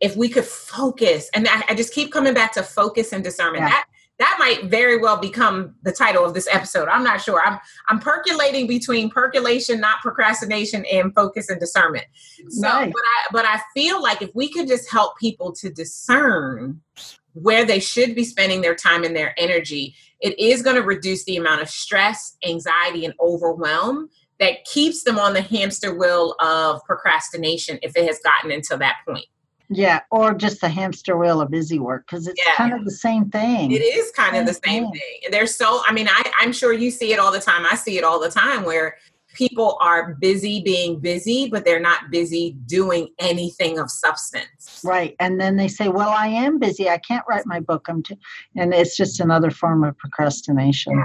if 0.00 0.16
we 0.16 0.28
could 0.28 0.44
focus, 0.44 1.28
and 1.34 1.48
I, 1.48 1.62
I 1.70 1.74
just 1.74 1.92
keep 1.92 2.12
coming 2.12 2.34
back 2.34 2.52
to 2.52 2.62
focus 2.62 3.12
and 3.12 3.22
discernment. 3.24 3.62
Yeah. 3.62 3.70
That 3.70 3.84
that 4.18 4.36
might 4.40 4.64
very 4.64 4.98
well 4.98 5.16
become 5.16 5.76
the 5.84 5.92
title 5.92 6.24
of 6.24 6.34
this 6.34 6.48
episode. 6.50 6.88
I'm 6.88 7.04
not 7.04 7.20
sure. 7.20 7.40
I'm 7.44 7.58
I'm 7.88 8.00
percolating 8.00 8.66
between 8.66 9.10
percolation, 9.10 9.80
not 9.80 10.00
procrastination, 10.00 10.84
and 10.86 11.14
focus 11.14 11.48
and 11.48 11.60
discernment. 11.60 12.06
So, 12.48 12.68
but 12.68 12.72
I 12.72 13.26
but 13.32 13.44
I 13.44 13.60
feel 13.74 14.02
like 14.02 14.20
if 14.20 14.30
we 14.34 14.50
could 14.50 14.66
just 14.66 14.90
help 14.90 15.16
people 15.18 15.52
to 15.52 15.70
discern 15.70 16.80
where 17.34 17.64
they 17.64 17.78
should 17.78 18.16
be 18.16 18.24
spending 18.24 18.60
their 18.60 18.74
time 18.74 19.04
and 19.04 19.14
their 19.14 19.34
energy, 19.38 19.94
it 20.20 20.36
is 20.38 20.62
going 20.62 20.76
to 20.76 20.82
reduce 20.82 21.24
the 21.24 21.36
amount 21.36 21.62
of 21.62 21.70
stress, 21.70 22.36
anxiety, 22.44 23.04
and 23.04 23.14
overwhelm 23.20 24.08
that 24.40 24.64
keeps 24.64 25.04
them 25.04 25.18
on 25.18 25.32
the 25.32 25.42
hamster 25.42 25.94
wheel 25.94 26.34
of 26.40 26.82
procrastination 26.84 27.78
if 27.82 27.96
it 27.96 28.06
has 28.06 28.18
gotten 28.24 28.50
into 28.50 28.76
that 28.76 28.96
point. 29.06 29.26
Yeah, 29.70 30.00
or 30.10 30.32
just 30.32 30.60
the 30.60 30.68
hamster 30.68 31.18
wheel 31.18 31.40
of 31.40 31.50
busy 31.50 31.78
work 31.78 32.06
because 32.08 32.26
it's 32.26 32.40
yeah. 32.46 32.54
kind 32.54 32.72
of 32.72 32.84
the 32.84 32.90
same 32.90 33.28
thing. 33.28 33.70
It 33.70 33.82
is 33.82 34.10
kind 34.12 34.32
same 34.32 34.40
of 34.40 34.46
the 34.46 34.54
same 34.54 34.84
thing. 34.84 34.92
thing. 34.92 35.30
There's 35.30 35.54
so, 35.54 35.82
I 35.86 35.92
mean, 35.92 36.08
I, 36.08 36.32
I'm 36.38 36.52
sure 36.52 36.72
you 36.72 36.90
see 36.90 37.12
it 37.12 37.18
all 37.18 37.30
the 37.30 37.40
time. 37.40 37.66
I 37.70 37.74
see 37.74 37.98
it 37.98 38.04
all 38.04 38.18
the 38.18 38.30
time 38.30 38.64
where 38.64 38.96
people 39.34 39.76
are 39.80 40.14
busy 40.14 40.62
being 40.62 40.98
busy, 41.00 41.50
but 41.50 41.64
they're 41.66 41.80
not 41.80 42.10
busy 42.10 42.56
doing 42.66 43.08
anything 43.18 43.78
of 43.78 43.90
substance. 43.90 44.80
Right. 44.82 45.14
And 45.20 45.38
then 45.38 45.56
they 45.56 45.68
say, 45.68 45.88
well, 45.88 46.08
I 46.10 46.28
am 46.28 46.58
busy. 46.58 46.88
I 46.88 46.98
can't 46.98 47.24
write 47.28 47.46
my 47.46 47.60
book. 47.60 47.86
I'm 47.88 48.02
too, 48.02 48.16
and 48.56 48.72
it's 48.72 48.96
just 48.96 49.20
another 49.20 49.50
form 49.50 49.84
of 49.84 49.96
procrastination. 49.98 50.96
Yeah. 50.96 51.04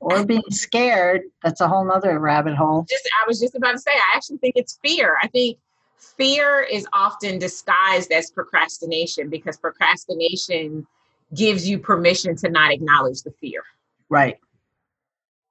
Or 0.00 0.26
being 0.26 0.42
scared. 0.50 1.22
That's 1.44 1.60
a 1.60 1.68
whole 1.68 1.84
nother 1.84 2.18
rabbit 2.18 2.56
hole. 2.56 2.84
Just 2.90 3.08
I 3.22 3.26
was 3.28 3.38
just 3.38 3.54
about 3.54 3.70
to 3.70 3.78
say, 3.78 3.92
I 3.92 4.16
actually 4.16 4.38
think 4.38 4.54
it's 4.56 4.76
fear. 4.82 5.16
I 5.22 5.28
think 5.28 5.58
fear 6.02 6.60
is 6.60 6.86
often 6.92 7.38
disguised 7.38 8.12
as 8.12 8.30
procrastination 8.30 9.28
because 9.30 9.56
procrastination 9.56 10.86
gives 11.34 11.68
you 11.68 11.78
permission 11.78 12.36
to 12.36 12.50
not 12.50 12.72
acknowledge 12.72 13.22
the 13.22 13.32
fear. 13.40 13.62
Right. 14.08 14.38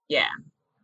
Yeah. 0.07 0.29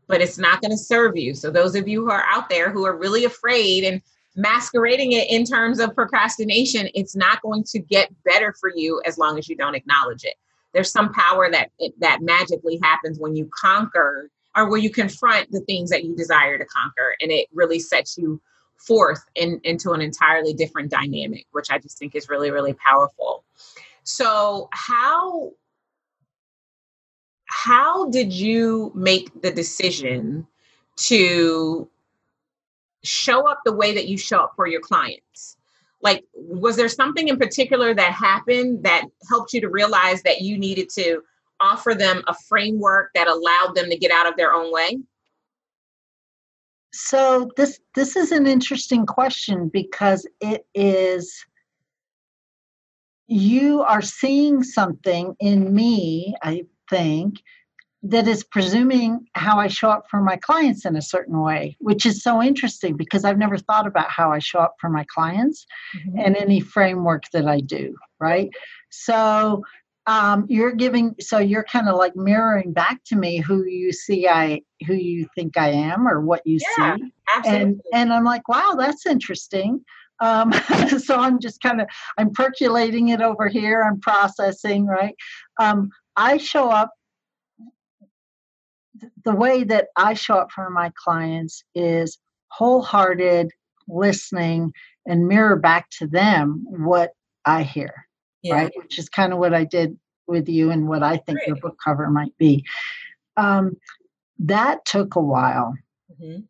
But 0.07 0.21
it's 0.21 0.37
not 0.37 0.61
going 0.61 0.71
to 0.71 0.77
serve 0.77 1.17
you. 1.17 1.35
So, 1.35 1.51
those 1.51 1.75
of 1.75 1.87
you 1.87 2.05
who 2.05 2.11
are 2.11 2.23
out 2.27 2.49
there 2.49 2.71
who 2.71 2.85
are 2.85 2.95
really 2.95 3.25
afraid 3.25 3.83
and 3.83 4.01
masquerading 4.35 5.11
it 5.11 5.29
in 5.29 5.43
terms 5.43 5.79
of 5.79 5.93
procrastination, 5.93 6.87
it's 6.93 7.15
not 7.15 7.41
going 7.41 7.63
to 7.65 7.79
get 7.79 8.09
better 8.23 8.55
for 8.59 8.71
you 8.73 9.01
as 9.05 9.17
long 9.17 9.37
as 9.37 9.49
you 9.49 9.55
don't 9.55 9.75
acknowledge 9.75 10.23
it. 10.23 10.35
There's 10.73 10.91
some 10.91 11.11
power 11.11 11.51
that 11.51 11.71
that 11.99 12.21
magically 12.21 12.79
happens 12.81 13.19
when 13.19 13.35
you 13.35 13.49
conquer 13.53 14.29
or 14.55 14.69
where 14.69 14.79
you 14.79 14.89
confront 14.89 15.51
the 15.51 15.61
things 15.61 15.89
that 15.89 16.03
you 16.03 16.15
desire 16.15 16.57
to 16.57 16.65
conquer, 16.65 17.15
and 17.21 17.31
it 17.31 17.47
really 17.53 17.79
sets 17.79 18.17
you 18.17 18.41
forth 18.77 19.23
in, 19.35 19.59
into 19.63 19.91
an 19.91 20.01
entirely 20.01 20.53
different 20.53 20.91
dynamic, 20.91 21.45
which 21.51 21.69
I 21.69 21.79
just 21.79 21.97
think 21.97 22.15
is 22.15 22.29
really, 22.29 22.51
really 22.51 22.73
powerful. 22.73 23.43
So, 24.03 24.69
how 24.71 25.51
how 27.47 28.09
did 28.09 28.31
you 28.31 28.91
make 28.93 29.41
the 29.41 29.51
decision 29.51 30.45
to 30.97 31.89
show 33.03 33.47
up 33.47 33.61
the 33.65 33.73
way 33.73 33.93
that 33.93 34.07
you 34.07 34.17
show 34.17 34.39
up 34.39 34.53
for 34.55 34.67
your 34.67 34.81
clients? 34.81 35.57
Like, 36.01 36.23
was 36.33 36.75
there 36.75 36.89
something 36.89 37.27
in 37.27 37.37
particular 37.37 37.93
that 37.93 38.11
happened 38.11 38.83
that 38.83 39.05
helped 39.29 39.53
you 39.53 39.61
to 39.61 39.69
realize 39.69 40.21
that 40.23 40.41
you 40.41 40.57
needed 40.57 40.89
to 40.91 41.21
offer 41.59 41.95
them 41.95 42.23
a 42.27 42.33
framework 42.33 43.11
that 43.15 43.27
allowed 43.27 43.73
them 43.75 43.89
to 43.89 43.97
get 43.97 44.11
out 44.11 44.27
of 44.27 44.37
their 44.37 44.53
own 44.53 44.71
way? 44.71 44.97
So 46.93 47.49
this 47.57 47.79
this 47.95 48.15
is 48.15 48.31
an 48.31 48.47
interesting 48.47 49.05
question 49.05 49.69
because 49.69 50.25
it 50.41 50.65
is 50.73 51.45
you 53.27 53.81
are 53.81 54.01
seeing 54.01 54.63
something 54.63 55.35
in 55.39 55.73
me, 55.75 56.33
I 56.41 56.63
think, 56.89 57.41
that 58.03 58.27
is 58.27 58.43
presuming 58.43 59.25
how 59.33 59.59
I 59.59 59.67
show 59.67 59.89
up 59.89 60.05
for 60.09 60.21
my 60.21 60.37
clients 60.37 60.85
in 60.85 60.95
a 60.95 61.01
certain 61.01 61.41
way, 61.41 61.75
which 61.79 62.05
is 62.05 62.23
so 62.23 62.41
interesting 62.41 62.95
because 62.95 63.25
I've 63.25 63.37
never 63.37 63.57
thought 63.57 63.87
about 63.87 64.09
how 64.09 64.31
I 64.31 64.39
show 64.39 64.59
up 64.59 64.75
for 64.79 64.89
my 64.89 65.05
clients 65.13 65.65
mm-hmm. 65.97 66.19
and 66.19 66.37
any 66.37 66.61
framework 66.61 67.23
that 67.33 67.47
I 67.47 67.59
do, 67.59 67.95
right? 68.19 68.49
So 68.89 69.63
um, 70.07 70.45
you're 70.47 70.71
giving 70.71 71.15
so 71.19 71.37
you're 71.37 71.65
kind 71.65 71.89
of 71.89 71.97
like 71.97 72.15
mirroring 72.15 72.71
back 72.71 73.03
to 73.07 73.15
me 73.15 73.37
who 73.37 73.65
you 73.65 73.91
see 73.91 74.27
I 74.27 74.61
who 74.87 74.93
you 74.93 75.27
think 75.35 75.57
I 75.57 75.69
am 75.69 76.07
or 76.07 76.21
what 76.21 76.41
you 76.45 76.59
yeah, 76.77 76.95
see. 76.95 77.11
Absolutely. 77.35 77.61
And 77.61 77.81
and 77.93 78.13
I'm 78.13 78.23
like, 78.23 78.47
wow, 78.47 78.75
that's 78.77 79.05
interesting. 79.05 79.83
Um, 80.19 80.53
so 80.97 81.17
I'm 81.17 81.39
just 81.39 81.61
kind 81.61 81.81
of 81.81 81.87
I'm 82.17 82.31
percolating 82.31 83.09
it 83.09 83.21
over 83.21 83.49
here. 83.49 83.83
I'm 83.83 83.99
processing, 83.99 84.87
right? 84.87 85.15
Um, 85.59 85.89
I 86.15 86.37
show 86.37 86.69
up 86.69 86.91
the 89.25 89.35
way 89.35 89.63
that 89.65 89.89
I 89.97 90.13
show 90.13 90.35
up 90.35 90.51
for 90.51 90.69
my 90.69 90.91
clients 91.03 91.63
is 91.75 92.17
wholehearted 92.47 93.51
listening 93.89 94.71
and 95.05 95.27
mirror 95.27 95.57
back 95.57 95.89
to 95.99 96.07
them 96.07 96.65
what 96.69 97.11
I 97.45 97.63
hear. 97.63 98.06
Yeah. 98.43 98.55
Right, 98.55 98.71
which 98.75 98.99
is 98.99 99.09
kind 99.09 99.33
of 99.33 99.39
what 99.39 99.53
I 99.53 99.63
did 99.63 99.97
with 100.27 100.47
you 100.47 100.71
and 100.71 100.87
what 100.87 101.03
I 101.03 101.17
think 101.17 101.39
Great. 101.39 101.47
your 101.47 101.57
book 101.57 101.77
cover 101.83 102.09
might 102.09 102.37
be. 102.37 102.63
Um, 103.35 103.77
that 104.39 104.85
took 104.85 105.15
a 105.15 105.21
while. 105.21 105.73
Mm-hmm. 106.11 106.41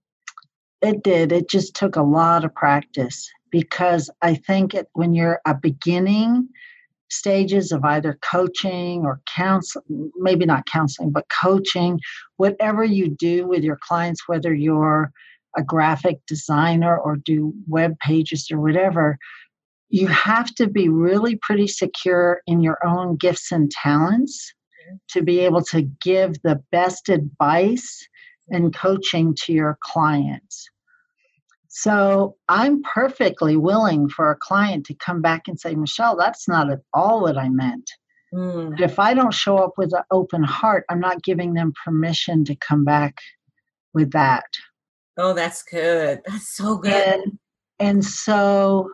It 0.82 1.04
did. 1.04 1.32
It 1.32 1.50
just 1.50 1.76
took 1.76 1.95
a 1.95 2.04
lot 2.04 2.45
of 2.45 2.54
practice 2.54 3.30
because 3.52 4.10
I 4.21 4.36
think 4.36 4.73
it, 4.73 4.88
when 4.93 5.13
you're 5.13 5.39
a 5.45 5.56
beginning, 5.56 6.50
stages 7.10 7.71
of 7.71 7.84
either 7.86 8.17
coaching 8.21 9.06
or 9.06 9.21
counsel 9.26 9.82
maybe 10.17 10.45
not 10.45 10.65
counseling 10.65 11.10
but 11.10 11.26
coaching 11.30 12.00
whatever 12.36 12.84
you 12.84 13.08
do 13.08 13.47
with 13.47 13.63
your 13.63 13.78
clients 13.82 14.28
whether 14.28 14.54
you're 14.54 15.12
a 15.56 15.63
graphic 15.63 16.19
designer 16.28 16.97
or 16.97 17.15
do 17.15 17.54
web 17.67 17.97
pages 18.00 18.50
or 18.52 18.60
whatever 18.60 19.17
you 19.89 20.08
have 20.08 20.54
to 20.56 20.67
be 20.67 20.89
really 20.89 21.38
pretty 21.41 21.67
secure 21.67 22.41
in 22.47 22.62
your 22.62 22.78
own 22.86 23.15
gifts 23.15 23.52
and 23.52 23.71
talents 23.71 24.54
to 25.10 25.21
be 25.21 25.39
able 25.39 25.62
to 25.62 25.82
give 26.02 26.34
the 26.43 26.62
best 26.71 27.10
advice 27.10 28.08
and 28.50 28.76
coaching 28.76 29.36
to 29.36 29.54
your 29.54 29.78
clients 29.82 30.69
so 31.80 32.36
I'm 32.50 32.82
perfectly 32.82 33.56
willing 33.56 34.10
for 34.10 34.32
a 34.32 34.36
client 34.36 34.84
to 34.88 34.95
come 34.95 35.21
back 35.21 35.47
and 35.47 35.60
say, 35.60 35.76
Michelle, 35.76 36.17
that's 36.17 36.47
not 36.47 36.71
at 36.71 36.80
all 36.91 37.21
what 37.21 37.38
I 37.38 37.50
meant. 37.50 37.88
Mm. 38.34 38.71
But 38.71 38.82
if 38.82 38.97
I 38.97 39.13
don't 39.13 39.32
show 39.34 39.58
up 39.60 39.73
with 39.78 39.93
an 39.93 40.02
open 40.10 40.43
heart, 40.43 40.86
I'm 40.89 41.00
not 41.00 41.21
giving 41.21 41.54
them 41.54 41.73
permission 41.86 42.43
to 42.45 42.56
come 42.56 42.84
back 42.84 43.19
with 43.93 44.12
that. 44.13 44.45
Oh, 45.17 45.34
that's 45.34 45.62
good. 45.62 46.21
That's 46.26 46.56
so 46.56 46.78
good. 46.78 46.93
And, 46.93 47.39
and 47.78 48.04
so 48.04 48.93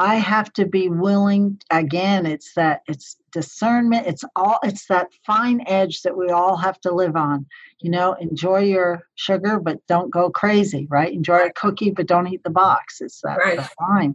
I 0.00 0.14
have 0.14 0.50
to 0.54 0.64
be 0.64 0.88
willing 0.88 1.60
again 1.70 2.24
it's 2.24 2.54
that 2.54 2.80
it's 2.88 3.18
discernment 3.32 4.06
it's 4.06 4.24
all 4.34 4.58
it's 4.62 4.86
that 4.86 5.08
fine 5.26 5.62
edge 5.66 6.00
that 6.02 6.16
we 6.16 6.30
all 6.30 6.56
have 6.56 6.80
to 6.80 6.90
live 6.90 7.16
on 7.16 7.46
you 7.80 7.90
know 7.90 8.14
enjoy 8.14 8.60
your 8.60 9.02
sugar 9.16 9.60
but 9.60 9.86
don't 9.88 10.10
go 10.10 10.30
crazy 10.30 10.86
right 10.88 11.12
enjoy 11.12 11.44
a 11.44 11.52
cookie 11.52 11.90
but 11.90 12.06
don't 12.06 12.28
eat 12.28 12.42
the 12.44 12.50
box 12.50 13.02
it's 13.02 13.20
that 13.20 13.36
right. 13.36 13.60
fine 13.78 14.14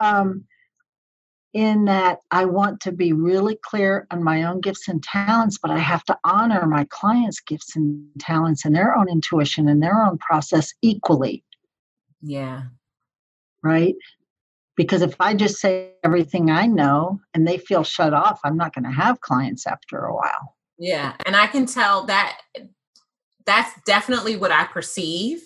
um, 0.00 0.44
in 1.54 1.86
that 1.86 2.18
I 2.30 2.44
want 2.44 2.80
to 2.80 2.92
be 2.92 3.14
really 3.14 3.58
clear 3.62 4.06
on 4.10 4.22
my 4.22 4.44
own 4.44 4.62
gifts 4.62 4.88
and 4.88 5.02
talents, 5.02 5.58
but 5.60 5.70
I 5.70 5.78
have 5.78 6.02
to 6.04 6.18
honor 6.24 6.66
my 6.66 6.86
clients' 6.88 7.40
gifts 7.40 7.76
and 7.76 8.06
talents 8.18 8.64
and 8.64 8.74
their 8.74 8.96
own 8.96 9.06
intuition 9.08 9.68
and 9.68 9.82
their 9.82 10.02
own 10.02 10.16
process 10.16 10.72
equally. 10.80 11.44
Yeah. 12.22 12.62
Right 13.62 13.96
because 14.76 15.02
if 15.02 15.14
I 15.20 15.34
just 15.34 15.56
say 15.56 15.92
everything 16.04 16.50
I 16.50 16.66
know 16.66 17.20
and 17.34 17.46
they 17.46 17.58
feel 17.58 17.84
shut 17.84 18.14
off, 18.14 18.40
I'm 18.44 18.56
not 18.56 18.74
going 18.74 18.84
to 18.84 18.90
have 18.90 19.20
clients 19.20 19.66
after 19.66 19.98
a 19.98 20.14
while. 20.14 20.56
Yeah. 20.78 21.14
And 21.26 21.36
I 21.36 21.46
can 21.46 21.66
tell 21.66 22.06
that 22.06 22.38
that's 23.44 23.70
definitely 23.84 24.36
what 24.36 24.50
I 24.50 24.64
perceive. 24.64 25.42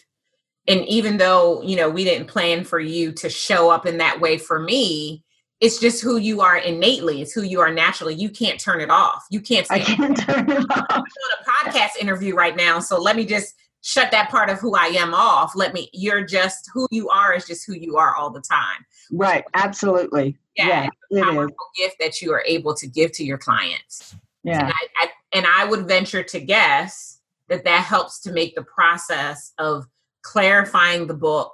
And 0.68 0.84
even 0.86 1.16
though, 1.16 1.62
you 1.62 1.76
know, 1.76 1.88
we 1.88 2.04
didn't 2.04 2.28
plan 2.28 2.64
for 2.64 2.80
you 2.80 3.12
to 3.12 3.28
show 3.28 3.70
up 3.70 3.86
in 3.86 3.98
that 3.98 4.20
way 4.20 4.38
for 4.38 4.58
me, 4.58 5.24
it's 5.60 5.78
just 5.78 6.02
who 6.02 6.18
you 6.18 6.40
are 6.42 6.56
innately. 6.56 7.22
It's 7.22 7.32
who 7.32 7.42
you 7.42 7.60
are 7.60 7.72
naturally. 7.72 8.14
You 8.14 8.28
can't 8.28 8.60
turn 8.60 8.80
it 8.80 8.90
off. 8.90 9.24
You 9.30 9.40
can't. 9.40 9.66
I 9.70 9.78
can't 9.78 10.16
turn 10.16 10.50
it 10.50 10.58
off. 10.70 10.86
I'm 10.90 11.02
doing 11.02 11.32
a 11.40 11.50
podcast 11.50 11.96
interview 12.00 12.34
right 12.34 12.56
now, 12.56 12.78
so 12.78 13.00
let 13.00 13.16
me 13.16 13.24
just 13.24 13.54
shut 13.86 14.10
that 14.10 14.28
part 14.30 14.50
of 14.50 14.58
who 14.58 14.74
I 14.74 14.86
am 14.86 15.14
off. 15.14 15.54
Let 15.54 15.72
me, 15.72 15.88
you're 15.92 16.24
just 16.24 16.68
who 16.74 16.88
you 16.90 17.08
are 17.08 17.34
is 17.34 17.46
just 17.46 17.64
who 17.64 17.74
you 17.74 17.96
are 17.96 18.16
all 18.16 18.30
the 18.30 18.40
time. 18.40 18.84
Right. 19.12 19.44
Absolutely. 19.54 20.36
Yeah. 20.56 20.88
yeah 21.08 21.22
powerful 21.22 21.54
gift 21.78 21.96
that 22.00 22.20
you 22.20 22.32
are 22.32 22.42
able 22.44 22.74
to 22.74 22.88
give 22.88 23.12
to 23.12 23.24
your 23.24 23.38
clients. 23.38 24.16
Yeah. 24.42 24.58
And 24.58 24.72
I, 24.72 25.04
I, 25.04 25.08
and 25.34 25.46
I 25.46 25.66
would 25.66 25.86
venture 25.86 26.24
to 26.24 26.40
guess 26.40 27.20
that 27.48 27.62
that 27.62 27.84
helps 27.84 28.20
to 28.22 28.32
make 28.32 28.56
the 28.56 28.64
process 28.64 29.52
of 29.58 29.86
clarifying 30.22 31.06
the 31.06 31.14
book, 31.14 31.52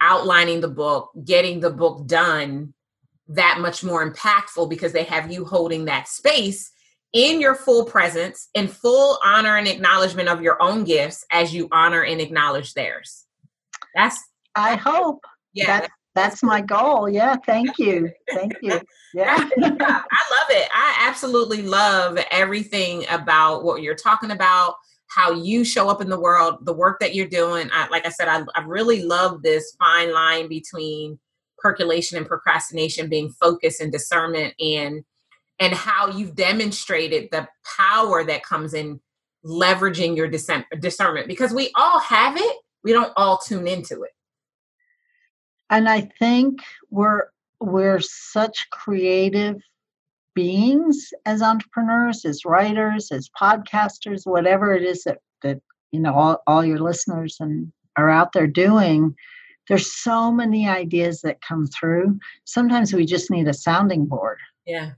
outlining 0.00 0.62
the 0.62 0.68
book, 0.68 1.10
getting 1.24 1.60
the 1.60 1.70
book 1.70 2.08
done 2.08 2.74
that 3.28 3.60
much 3.60 3.84
more 3.84 4.10
impactful 4.10 4.68
because 4.68 4.92
they 4.92 5.04
have 5.04 5.30
you 5.30 5.44
holding 5.44 5.84
that 5.84 6.08
space 6.08 6.72
in 7.12 7.40
your 7.40 7.54
full 7.54 7.84
presence, 7.84 8.48
in 8.54 8.68
full 8.68 9.18
honor 9.24 9.56
and 9.56 9.68
acknowledgement 9.68 10.28
of 10.28 10.42
your 10.42 10.62
own 10.62 10.84
gifts 10.84 11.24
as 11.30 11.54
you 11.54 11.68
honor 11.70 12.04
and 12.04 12.20
acknowledge 12.20 12.74
theirs. 12.74 13.26
That's 13.94 14.18
I 14.54 14.76
hope. 14.76 15.20
Yeah. 15.52 15.80
That's, 15.80 15.92
that's 16.14 16.42
my 16.42 16.60
goal. 16.60 17.08
Yeah. 17.08 17.36
Thank 17.46 17.78
you. 17.78 18.10
Thank 18.32 18.54
you. 18.60 18.80
Yeah. 19.14 19.36
I 19.58 19.68
love 19.68 20.50
it. 20.50 20.68
I 20.74 20.96
absolutely 21.00 21.62
love 21.62 22.18
everything 22.30 23.04
about 23.10 23.64
what 23.64 23.82
you're 23.82 23.94
talking 23.94 24.30
about, 24.30 24.74
how 25.08 25.32
you 25.32 25.64
show 25.64 25.88
up 25.88 26.02
in 26.02 26.10
the 26.10 26.20
world, 26.20 26.58
the 26.62 26.72
work 26.72 27.00
that 27.00 27.14
you're 27.14 27.28
doing. 27.28 27.70
I, 27.72 27.88
like 27.88 28.06
I 28.06 28.10
said, 28.10 28.28
I, 28.28 28.42
I 28.54 28.62
really 28.62 29.02
love 29.02 29.42
this 29.42 29.74
fine 29.78 30.12
line 30.12 30.48
between 30.48 31.18
percolation 31.58 32.18
and 32.18 32.26
procrastination 32.26 33.08
being 33.08 33.30
focus 33.40 33.80
and 33.80 33.92
discernment 33.92 34.54
and 34.60 35.04
and 35.62 35.72
how 35.72 36.08
you've 36.08 36.34
demonstrated 36.34 37.28
the 37.30 37.46
power 37.78 38.24
that 38.24 38.42
comes 38.42 38.74
in 38.74 39.00
leveraging 39.44 40.16
your 40.16 40.26
discernment 40.28 41.28
because 41.28 41.52
we 41.54 41.70
all 41.76 42.00
have 42.00 42.36
it 42.36 42.56
we 42.82 42.92
don't 42.92 43.12
all 43.16 43.38
tune 43.38 43.66
into 43.66 44.02
it 44.02 44.10
and 45.70 45.88
i 45.88 46.00
think 46.18 46.60
we're 46.90 47.26
we're 47.60 48.00
such 48.00 48.68
creative 48.70 49.56
beings 50.34 51.10
as 51.26 51.42
entrepreneurs 51.42 52.24
as 52.24 52.44
writers 52.44 53.10
as 53.12 53.30
podcasters 53.40 54.22
whatever 54.24 54.74
it 54.74 54.82
is 54.82 55.04
that 55.04 55.18
that 55.42 55.60
you 55.92 56.00
know 56.00 56.14
all, 56.14 56.42
all 56.46 56.64
your 56.64 56.78
listeners 56.78 57.36
and 57.40 57.72
are 57.96 58.10
out 58.10 58.32
there 58.32 58.46
doing 58.46 59.14
there's 59.68 59.92
so 59.92 60.32
many 60.32 60.68
ideas 60.68 61.20
that 61.22 61.40
come 61.40 61.68
through. 61.68 62.18
Sometimes 62.44 62.92
we 62.92 63.06
just 63.06 63.30
need 63.30 63.46
a 63.46 63.54
sounding 63.54 64.06
board. 64.06 64.38
Yeah. 64.66 64.90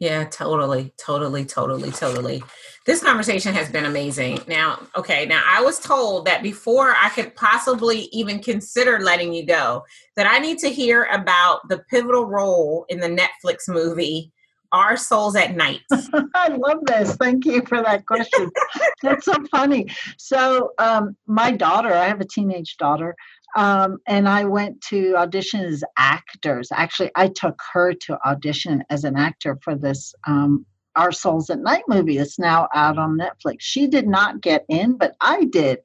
Yeah, 0.00 0.24
totally, 0.24 0.92
totally, 0.96 1.44
totally, 1.44 1.90
totally. 1.90 2.42
This 2.86 3.02
conversation 3.02 3.52
has 3.54 3.68
been 3.68 3.84
amazing. 3.84 4.38
Now, 4.46 4.86
okay, 4.96 5.26
now 5.26 5.42
I 5.44 5.60
was 5.60 5.80
told 5.80 6.24
that 6.26 6.40
before 6.40 6.94
I 6.96 7.08
could 7.08 7.34
possibly 7.34 8.08
even 8.12 8.40
consider 8.40 9.00
letting 9.00 9.32
you 9.32 9.44
go, 9.44 9.84
that 10.14 10.26
I 10.26 10.38
need 10.38 10.58
to 10.58 10.68
hear 10.68 11.04
about 11.10 11.68
the 11.68 11.80
pivotal 11.90 12.26
role 12.26 12.86
in 12.88 13.00
the 13.00 13.08
Netflix 13.08 13.68
movie 13.68 14.30
Our 14.70 14.96
Souls 14.96 15.34
at 15.34 15.56
Night. 15.56 15.80
I 15.90 16.48
love 16.56 16.78
this. 16.86 17.16
Thank 17.16 17.44
you 17.44 17.62
for 17.66 17.82
that 17.82 18.06
question. 18.06 18.50
That's 19.02 19.24
so 19.24 19.34
funny. 19.50 19.88
So, 20.16 20.70
um, 20.78 21.16
my 21.26 21.50
daughter, 21.50 21.92
I 21.92 22.06
have 22.06 22.20
a 22.20 22.24
teenage 22.24 22.76
daughter, 22.76 23.16
um, 23.56 23.98
and 24.06 24.28
I 24.28 24.44
went 24.44 24.80
to 24.88 25.16
audition 25.16 25.60
as 25.60 25.82
actors. 25.96 26.68
Actually, 26.72 27.10
I 27.14 27.28
took 27.28 27.60
her 27.72 27.92
to 27.92 28.18
audition 28.26 28.84
as 28.90 29.04
an 29.04 29.16
actor 29.16 29.58
for 29.62 29.74
this 29.74 30.14
um, 30.26 30.66
Our 30.96 31.12
Souls 31.12 31.50
at 31.50 31.60
Night 31.60 31.84
movie 31.88 32.18
that's 32.18 32.38
now 32.38 32.68
out 32.74 32.98
on 32.98 33.18
Netflix. 33.18 33.56
She 33.60 33.86
did 33.86 34.06
not 34.06 34.42
get 34.42 34.64
in, 34.68 34.96
but 34.96 35.16
I 35.20 35.44
did. 35.44 35.78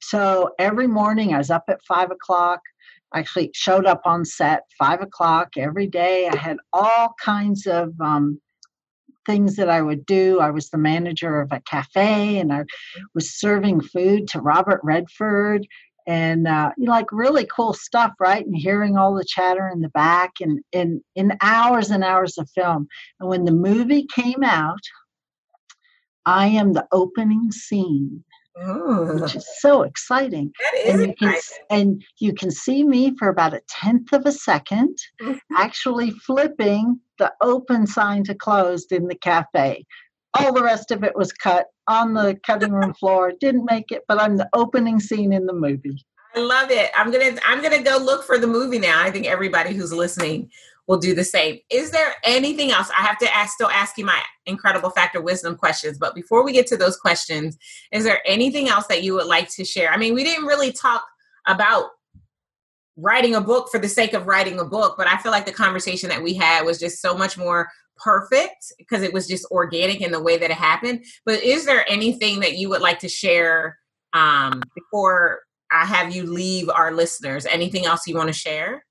So 0.00 0.50
every 0.58 0.86
morning 0.86 1.34
I 1.34 1.38
was 1.38 1.50
up 1.50 1.64
at 1.68 1.84
five 1.84 2.10
o'clock. 2.10 2.60
Actually 3.14 3.50
showed 3.54 3.86
up 3.86 4.02
on 4.04 4.24
set 4.26 4.64
five 4.78 5.00
o'clock 5.00 5.56
every 5.56 5.86
day. 5.86 6.28
I 6.28 6.36
had 6.36 6.58
all 6.72 7.14
kinds 7.24 7.66
of 7.66 7.98
um, 7.98 8.40
things 9.26 9.56
that 9.56 9.68
I 9.68 9.82
would 9.82 10.06
do. 10.06 10.40
I 10.40 10.50
was 10.50 10.70
the 10.70 10.78
manager 10.78 11.40
of 11.40 11.52
a 11.52 11.60
cafe 11.60 12.38
and 12.38 12.52
I 12.52 12.64
was 13.14 13.34
serving 13.34 13.80
food 13.80 14.28
to 14.28 14.40
Robert 14.40 14.80
Redford 14.82 15.66
and 16.06 16.46
uh, 16.46 16.70
like 16.78 17.10
really 17.10 17.46
cool 17.46 17.72
stuff, 17.72 18.12
right? 18.20 18.44
And 18.44 18.56
hearing 18.56 18.96
all 18.96 19.14
the 19.14 19.24
chatter 19.24 19.68
in 19.68 19.80
the 19.80 19.88
back, 19.90 20.32
and 20.40 20.60
in 20.72 21.02
in 21.14 21.36
hours 21.40 21.90
and 21.90 22.04
hours 22.04 22.38
of 22.38 22.48
film. 22.50 22.88
And 23.20 23.28
when 23.28 23.44
the 23.44 23.52
movie 23.52 24.06
came 24.14 24.44
out, 24.44 24.80
I 26.24 26.46
am 26.48 26.72
the 26.72 26.86
opening 26.92 27.50
scene. 27.52 28.24
Ooh. 28.66 29.18
Which 29.20 29.36
is 29.36 29.46
so 29.58 29.82
exciting. 29.82 30.50
That 30.58 30.80
is 30.86 30.94
and 30.94 31.02
you 31.02 31.10
exciting. 31.10 31.40
can 31.70 31.78
and 31.78 32.04
you 32.18 32.32
can 32.32 32.50
see 32.50 32.84
me 32.84 33.14
for 33.18 33.28
about 33.28 33.52
a 33.52 33.60
tenth 33.68 34.12
of 34.14 34.24
a 34.24 34.30
2nd 34.30 34.94
mm-hmm. 35.20 35.32
actually 35.56 36.10
flipping 36.10 36.98
the 37.18 37.32
open 37.42 37.86
sign 37.86 38.24
to 38.24 38.34
closed 38.34 38.92
in 38.92 39.08
the 39.08 39.14
cafe. 39.14 39.84
All 40.38 40.52
the 40.52 40.62
rest 40.62 40.90
of 40.90 41.02
it 41.04 41.16
was 41.16 41.32
cut 41.32 41.66
on 41.88 42.14
the 42.14 42.38
cutting 42.44 42.72
room 42.72 42.94
floor. 43.00 43.32
Didn't 43.40 43.64
make 43.64 43.90
it, 43.90 44.02
but 44.08 44.20
I'm 44.20 44.36
the 44.36 44.48
opening 44.52 45.00
scene 45.00 45.32
in 45.32 45.46
the 45.46 45.52
movie. 45.52 46.04
I 46.34 46.40
love 46.40 46.70
it. 46.70 46.90
I'm 46.94 47.10
gonna 47.10 47.38
I'm 47.46 47.62
gonna 47.62 47.82
go 47.82 47.96
look 47.96 48.24
for 48.24 48.38
the 48.38 48.46
movie 48.46 48.78
now. 48.78 49.02
I 49.02 49.10
think 49.10 49.26
everybody 49.26 49.74
who's 49.74 49.92
listening 49.92 50.50
will 50.86 50.98
do 50.98 51.14
the 51.14 51.24
same. 51.24 51.58
Is 51.70 51.90
there 51.90 52.14
anything 52.24 52.70
else? 52.70 52.90
I 52.96 53.02
have 53.02 53.18
to 53.18 53.34
ask 53.34 53.54
still 53.54 53.70
ask 53.70 53.96
you 53.98 54.04
my 54.04 54.20
incredible 54.44 54.90
factor 54.90 55.20
wisdom 55.20 55.56
questions, 55.56 55.98
but 55.98 56.14
before 56.14 56.44
we 56.44 56.52
get 56.52 56.66
to 56.68 56.76
those 56.76 56.96
questions, 56.96 57.56
is 57.90 58.04
there 58.04 58.20
anything 58.26 58.68
else 58.68 58.86
that 58.88 59.02
you 59.02 59.14
would 59.14 59.26
like 59.26 59.48
to 59.56 59.64
share? 59.64 59.90
I 59.90 59.96
mean, 59.96 60.14
we 60.14 60.24
didn't 60.24 60.44
really 60.44 60.72
talk 60.72 61.04
about 61.46 61.86
writing 62.96 63.34
a 63.34 63.40
book 63.40 63.68
for 63.70 63.78
the 63.78 63.88
sake 63.88 64.14
of 64.14 64.26
writing 64.26 64.58
a 64.58 64.64
book, 64.64 64.94
but 64.96 65.06
I 65.06 65.16
feel 65.18 65.32
like 65.32 65.46
the 65.46 65.52
conversation 65.52 66.08
that 66.08 66.22
we 66.22 66.34
had 66.34 66.64
was 66.64 66.78
just 66.78 67.00
so 67.00 67.16
much 67.16 67.36
more 67.36 67.68
perfect 67.98 68.72
because 68.78 69.02
it 69.02 69.12
was 69.12 69.26
just 69.26 69.46
organic 69.50 70.00
in 70.00 70.12
the 70.12 70.22
way 70.22 70.36
that 70.36 70.50
it 70.50 70.56
happened. 70.56 71.04
But 71.24 71.42
is 71.42 71.64
there 71.66 71.90
anything 71.90 72.40
that 72.40 72.56
you 72.56 72.68
would 72.68 72.82
like 72.82 72.98
to 73.00 73.08
share 73.08 73.78
um, 74.12 74.62
before 74.74 75.40
I 75.70 75.84
have 75.84 76.14
you 76.14 76.24
leave 76.24 76.68
our 76.68 76.92
listeners? 76.92 77.46
Anything 77.46 77.86
else 77.86 78.06
you 78.06 78.16
want 78.16 78.28
to 78.28 78.32
share? 78.32 78.84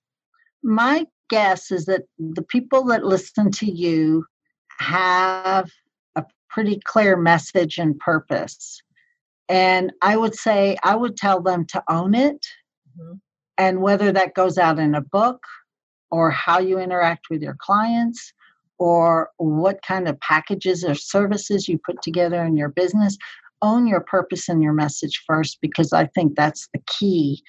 My 0.64 1.06
guess 1.30 1.72
is 1.72 1.86
that 1.86 2.04
the 2.18 2.44
people 2.44 2.84
that 2.86 3.06
listen 3.06 3.52
to 3.52 3.66
you 3.66 4.26
have 4.80 5.70
a 6.16 6.26
pretty 6.50 6.80
clear 6.86 7.16
message 7.16 7.78
and 7.78 7.98
purpose. 8.00 8.82
And 9.48 9.94
I 10.02 10.18
would 10.18 10.36
say, 10.36 10.78
I 10.84 10.96
would 10.96 11.18
tell 11.18 11.42
them 11.42 11.66
to 11.68 11.84
own 11.90 12.16
it. 12.16 12.46
Mm-hmm. 13.00 13.14
And 13.58 13.82
whether 13.82 14.12
that 14.12 14.34
goes 14.34 14.58
out 14.58 14.80
in 14.80 14.96
a 14.96 15.02
book 15.02 15.42
or 16.12 16.30
how 16.30 16.60
you 16.60 16.80
interact 16.80 17.30
with 17.30 17.42
your 17.42 17.56
clients 17.60 18.34
or 18.78 19.30
what 19.38 19.82
kind 19.88 20.08
of 20.08 20.20
packages 20.20 20.84
or 20.84 20.96
services 20.96 21.68
you 21.68 21.80
put 21.86 22.02
together 22.02 22.44
in 22.44 22.58
your 22.58 22.70
business, 22.70 23.18
own 23.62 23.88
your 23.88 24.02
purpose 24.02 24.50
and 24.50 24.62
your 24.62 24.74
message 24.74 25.24
first 25.26 25.58
because 25.62 25.94
I 25.94 26.08
think 26.08 26.36
that's 26.36 26.68
the 26.74 26.82
key 26.88 27.42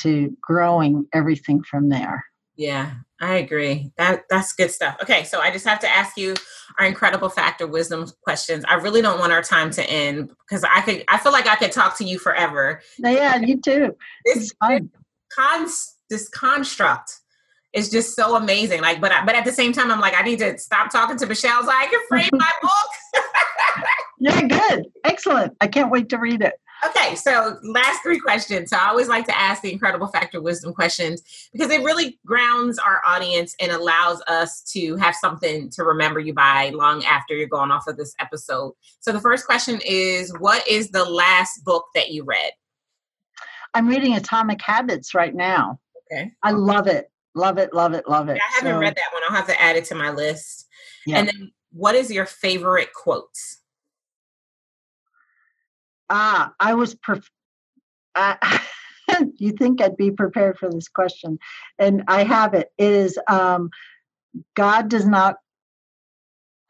to 0.00 0.36
growing 0.42 1.06
everything 1.12 1.62
from 1.62 1.88
there. 1.88 2.24
Yeah, 2.56 2.92
I 3.20 3.34
agree. 3.34 3.92
That 3.98 4.22
that's 4.30 4.54
good 4.54 4.70
stuff. 4.70 4.96
Okay, 5.02 5.24
so 5.24 5.40
I 5.40 5.50
just 5.50 5.66
have 5.66 5.78
to 5.80 5.88
ask 5.88 6.16
you 6.16 6.34
our 6.78 6.86
incredible 6.86 7.28
factor 7.28 7.66
wisdom 7.66 8.06
questions. 8.22 8.64
I 8.66 8.74
really 8.74 9.02
don't 9.02 9.18
want 9.18 9.32
our 9.32 9.42
time 9.42 9.70
to 9.72 9.84
end 9.84 10.30
because 10.48 10.64
I 10.64 10.80
could 10.80 11.04
I 11.08 11.18
feel 11.18 11.32
like 11.32 11.46
I 11.46 11.56
could 11.56 11.72
talk 11.72 11.98
to 11.98 12.04
you 12.04 12.18
forever. 12.18 12.80
Yeah, 12.98 13.36
you 13.36 13.60
too. 13.60 13.94
This, 14.24 14.38
this, 14.38 14.52
con, 15.34 15.68
this 16.08 16.28
construct 16.30 17.20
is 17.76 17.90
just 17.90 18.16
so 18.16 18.36
amazing. 18.36 18.80
Like, 18.80 19.00
but 19.00 19.12
but 19.24 19.34
at 19.34 19.44
the 19.44 19.52
same 19.52 19.72
time, 19.72 19.92
I'm 19.92 20.00
like, 20.00 20.14
I 20.18 20.22
need 20.22 20.38
to 20.40 20.58
stop 20.58 20.90
talking 20.90 21.16
to 21.18 21.26
Michelle 21.26 21.62
so 21.62 21.68
I 21.70 21.86
can 21.86 22.00
frame 22.08 22.30
my 22.32 22.50
book. 22.62 23.22
yeah, 24.18 24.42
good, 24.42 24.86
excellent. 25.04 25.54
I 25.60 25.68
can't 25.68 25.90
wait 25.90 26.08
to 26.08 26.16
read 26.16 26.40
it. 26.40 26.54
Okay, 26.84 27.14
so 27.14 27.58
last 27.62 28.02
three 28.02 28.18
questions. 28.18 28.70
So 28.70 28.76
I 28.76 28.88
always 28.88 29.08
like 29.08 29.26
to 29.26 29.38
ask 29.38 29.62
the 29.62 29.72
incredible 29.72 30.08
factor 30.08 30.42
wisdom 30.42 30.74
questions 30.74 31.22
because 31.52 31.70
it 31.70 31.82
really 31.82 32.18
grounds 32.26 32.78
our 32.78 33.00
audience 33.06 33.54
and 33.60 33.72
allows 33.72 34.22
us 34.26 34.62
to 34.72 34.96
have 34.96 35.14
something 35.14 35.70
to 35.70 35.84
remember 35.84 36.20
you 36.20 36.34
by 36.34 36.70
long 36.70 37.02
after 37.04 37.34
you're 37.34 37.48
going 37.48 37.70
off 37.70 37.86
of 37.86 37.96
this 37.96 38.14
episode. 38.20 38.72
So 39.00 39.10
the 39.10 39.20
first 39.20 39.46
question 39.46 39.80
is 39.86 40.32
what 40.38 40.66
is 40.68 40.90
the 40.90 41.04
last 41.04 41.64
book 41.64 41.86
that 41.94 42.10
you 42.10 42.24
read? 42.24 42.52
I'm 43.72 43.88
reading 43.88 44.14
Atomic 44.14 44.60
Habits 44.60 45.14
right 45.14 45.34
now. 45.34 45.78
Okay. 46.12 46.30
I 46.42 46.52
love 46.52 46.86
it. 46.86 47.10
Love 47.36 47.58
it, 47.58 47.74
love 47.74 47.92
it, 47.92 48.08
love 48.08 48.30
it. 48.30 48.38
I 48.38 48.56
haven't 48.56 48.72
so, 48.72 48.78
read 48.78 48.96
that 48.96 49.12
one. 49.12 49.22
I'll 49.28 49.36
have 49.36 49.46
to 49.46 49.62
add 49.62 49.76
it 49.76 49.84
to 49.86 49.94
my 49.94 50.10
list. 50.10 50.66
Yeah. 51.06 51.18
And 51.18 51.28
then 51.28 51.52
what 51.70 51.94
is 51.94 52.10
your 52.10 52.24
favorite 52.24 52.88
quote? 52.94 53.28
Ah, 56.08 56.54
I 56.58 56.72
was 56.72 56.94
perf- 56.94 57.28
uh, 58.14 58.36
you 59.36 59.52
think 59.52 59.82
I'd 59.82 59.98
be 59.98 60.10
prepared 60.10 60.58
for 60.58 60.70
this 60.70 60.88
question. 60.88 61.38
And 61.78 62.04
I 62.08 62.24
have 62.24 62.54
it. 62.54 62.70
It 62.78 62.90
is 62.90 63.18
um, 63.28 63.68
God 64.54 64.88
does 64.88 65.06
not 65.06 65.36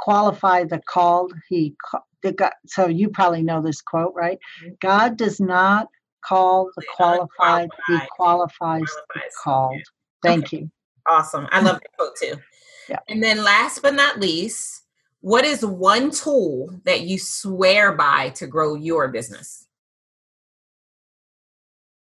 qualify 0.00 0.64
the 0.64 0.81
called. 0.88 1.33
He 1.48 1.76
the 2.22 2.33
God, 2.33 2.52
so 2.66 2.88
you 2.88 3.09
probably 3.09 3.44
know 3.44 3.62
this 3.62 3.81
quote, 3.81 4.14
right? 4.16 4.38
Mm-hmm. 4.64 4.74
God 4.81 5.16
does 5.16 5.38
not 5.38 5.87
call 6.24 6.70
the 6.76 6.83
qualified, 6.96 7.70
he 7.87 7.98
qualifies 8.16 8.83
the 9.14 9.20
called. 9.44 9.81
Thank 10.22 10.46
okay. 10.46 10.59
you. 10.59 10.70
Awesome. 11.09 11.46
I 11.50 11.61
love 11.61 11.81
that 11.81 11.92
quote 11.98 12.16
too. 12.20 12.37
Yeah. 12.88 13.00
And 13.09 13.20
then 13.20 13.42
last 13.42 13.83
but 13.83 13.94
not 13.94 14.20
least, 14.20 14.85
what 15.18 15.44
is 15.44 15.66
one 15.66 16.12
tool 16.12 16.81
that 16.85 17.00
you 17.00 17.18
swear 17.18 17.92
by 17.92 18.29
to 18.37 18.46
grow 18.46 18.76
your 18.76 19.09
business? 19.09 19.66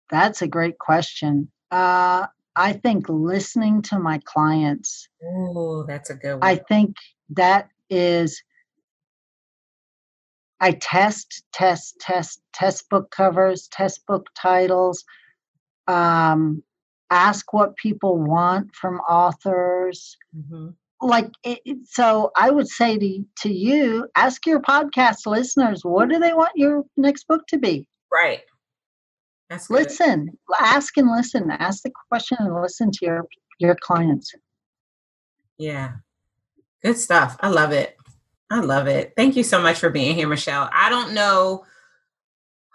That's 0.09 0.41
a 0.41 0.47
great 0.47 0.77
question. 0.77 1.49
Uh, 1.71 2.27
I 2.57 2.73
think 2.73 3.07
listening 3.07 3.81
to 3.83 3.97
my 3.97 4.19
clients. 4.25 5.07
Oh, 5.23 5.85
that's 5.87 6.09
a 6.09 6.15
good 6.15 6.33
one. 6.33 6.43
I 6.43 6.55
think 6.55 6.97
that 7.29 7.69
is 7.89 8.43
I 10.59 10.71
test, 10.71 11.43
test, 11.53 11.97
test, 11.99 12.41
test 12.53 12.89
book 12.89 13.11
covers, 13.11 13.67
test 13.71 14.05
book 14.07 14.27
titles, 14.35 15.03
um, 15.87 16.63
ask 17.09 17.53
what 17.53 17.75
people 17.75 18.17
want 18.17 18.75
from 18.75 18.99
authors. 19.01 20.17
Mm-hmm. 20.35 20.69
Like, 21.01 21.31
it, 21.43 21.59
so 21.85 22.31
I 22.35 22.49
would 22.49 22.67
say 22.67 22.97
to, 22.97 23.25
to 23.43 23.53
you, 23.53 24.07
ask 24.15 24.45
your 24.45 24.59
podcast 24.59 25.25
listeners, 25.25 25.81
what 25.83 26.09
do 26.09 26.19
they 26.19 26.33
want 26.33 26.51
your 26.55 26.83
next 26.97 27.27
book 27.27 27.45
to 27.49 27.57
be? 27.57 27.87
Right. 28.11 28.41
That's 29.49 29.69
listen, 29.69 30.37
ask 30.59 30.97
and 30.97 31.09
listen. 31.09 31.49
Ask 31.51 31.83
the 31.83 31.91
question 32.09 32.37
and 32.41 32.61
listen 32.61 32.91
to 32.91 33.05
your 33.05 33.25
your 33.59 33.75
clients. 33.75 34.33
Yeah. 35.57 35.93
Good 36.83 36.97
stuff. 36.97 37.37
I 37.39 37.47
love 37.49 37.71
it. 37.71 37.95
I 38.49 38.59
love 38.59 38.87
it. 38.87 39.13
Thank 39.15 39.35
you 39.35 39.43
so 39.43 39.61
much 39.61 39.79
for 39.79 39.89
being 39.89 40.15
here, 40.15 40.27
Michelle. 40.27 40.69
I 40.71 40.89
don't 40.89 41.13
know 41.13 41.63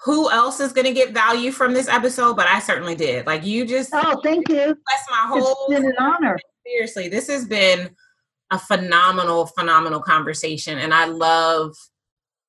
who 0.05 0.31
else 0.31 0.61
is 0.61 0.73
going 0.73 0.87
to 0.87 0.93
get 0.93 1.15
value 1.15 1.53
from 1.53 1.75
this 1.75 1.89
episode, 1.89 2.35
but 2.35 2.47
I 2.47 2.59
certainly 2.59 2.95
did. 2.95 3.27
Like 3.27 3.45
you 3.45 3.65
just 3.65 3.91
Oh, 3.93 4.21
thank 4.23 4.49
you. 4.49 4.57
That's 4.57 5.11
my 5.11 5.27
whole 5.29 5.67
It's 5.69 5.81
been 5.81 5.85
an 5.85 5.97
honor. 5.99 6.39
Seriously, 6.67 7.09
this 7.09 7.29
has 7.29 7.45
been 7.47 7.91
a 8.51 8.59
phenomenal 8.59 9.47
phenomenal 9.47 10.01
conversation 10.01 10.79
and 10.79 10.93
I 10.93 11.07
love 11.07 11.75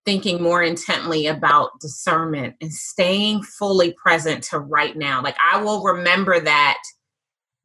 thinking 0.06 0.42
more 0.42 0.62
intently 0.62 1.28
about 1.28 1.80
discernment 1.80 2.56
and 2.60 2.74
staying 2.74 3.42
fully 3.42 3.94
present 3.94 4.44
to 4.44 4.60
right 4.60 4.98
now. 4.98 5.22
Like 5.22 5.38
I 5.40 5.62
will 5.62 5.84
remember 5.84 6.40
that 6.42 6.80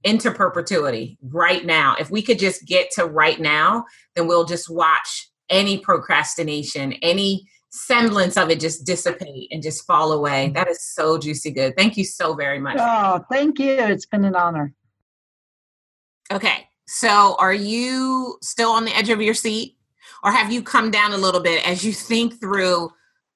into 0.05 0.31
perpetuity 0.31 1.19
right 1.23 1.65
now. 1.67 1.97
If 1.99 2.11
we 2.11 2.23
could 2.23 2.39
just 2.39 2.65
get 2.65 2.91
to 2.93 3.07
right 3.07 3.41
now, 3.41 3.85
then 4.15 4.29
we'll 4.29 4.45
just 4.45 4.71
watch 4.71 5.29
any 5.51 5.79
procrastination, 5.79 6.93
any 7.03 7.49
semblance 7.71 8.37
of 8.37 8.51
it 8.51 8.61
just 8.61 8.87
dissipate 8.87 9.49
and 9.51 9.63
just 9.63 9.87
fall 9.87 10.13
away. 10.13 10.47
Mm-hmm. 10.47 10.55
That 10.55 10.69
is 10.69 10.83
so 10.83 11.19
juicy 11.19 11.51
good. 11.51 11.77
Thank 11.77 11.97
you 11.97 12.05
so 12.05 12.35
very 12.35 12.59
much. 12.59 12.77
Oh, 12.79 13.25
thank 13.31 13.59
you. 13.59 13.73
It's 13.73 14.07
been 14.07 14.25
an 14.25 14.35
honor. 14.35 14.75
Okay. 16.33 16.69
So, 16.87 17.37
are 17.39 17.55
you 17.55 18.39
still 18.43 18.71
on 18.71 18.85
the 18.85 18.97
edge 18.97 19.11
of 19.11 19.21
your 19.21 19.35
seat? 19.35 19.77
Or 20.25 20.33
have 20.33 20.51
you 20.51 20.63
come 20.63 20.91
down 20.91 21.13
a 21.13 21.19
little 21.19 21.41
bit 21.41 21.67
as 21.69 21.85
you 21.85 21.93
think 21.93 22.41
through 22.41 22.91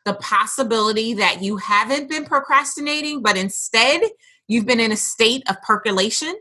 the 0.05 0.15
possibility 0.15 1.15
that 1.15 1.43
you 1.43 1.59
haven't 1.59 2.09
been 2.09 2.25
procrastinating, 2.25 3.23
but 3.23 3.37
instead 3.37 4.01
you've 4.49 4.67
been 4.67 4.81
in 4.81 4.91
a 4.91 4.97
state 4.97 5.43
of 5.49 5.61
percolation? 5.63 6.35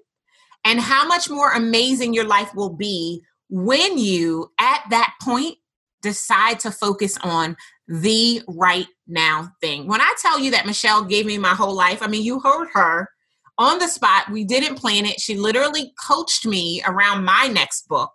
And 0.63 0.79
how 0.79 1.07
much 1.07 1.29
more 1.29 1.51
amazing 1.51 2.13
your 2.13 2.25
life 2.25 2.55
will 2.55 2.69
be 2.69 3.21
when 3.49 3.97
you, 3.97 4.51
at 4.59 4.83
that 4.89 5.13
point, 5.21 5.57
decide 6.01 6.59
to 6.61 6.71
focus 6.71 7.17
on 7.23 7.55
the 7.91 8.41
right 8.47 8.87
now 9.05 9.51
thing. 9.59 9.85
When 9.85 9.99
I 9.99 10.13
tell 10.21 10.39
you 10.39 10.51
that 10.51 10.65
Michelle 10.65 11.03
gave 11.03 11.25
me 11.25 11.37
my 11.37 11.49
whole 11.49 11.75
life, 11.75 12.01
I 12.01 12.07
mean, 12.07 12.23
you 12.23 12.39
heard 12.39 12.69
her 12.73 13.09
on 13.57 13.79
the 13.79 13.87
spot. 13.87 14.31
We 14.31 14.45
didn't 14.45 14.75
plan 14.75 15.05
it. 15.05 15.19
She 15.19 15.35
literally 15.35 15.93
coached 16.01 16.45
me 16.45 16.81
around 16.87 17.25
my 17.25 17.49
next 17.51 17.89
book. 17.89 18.13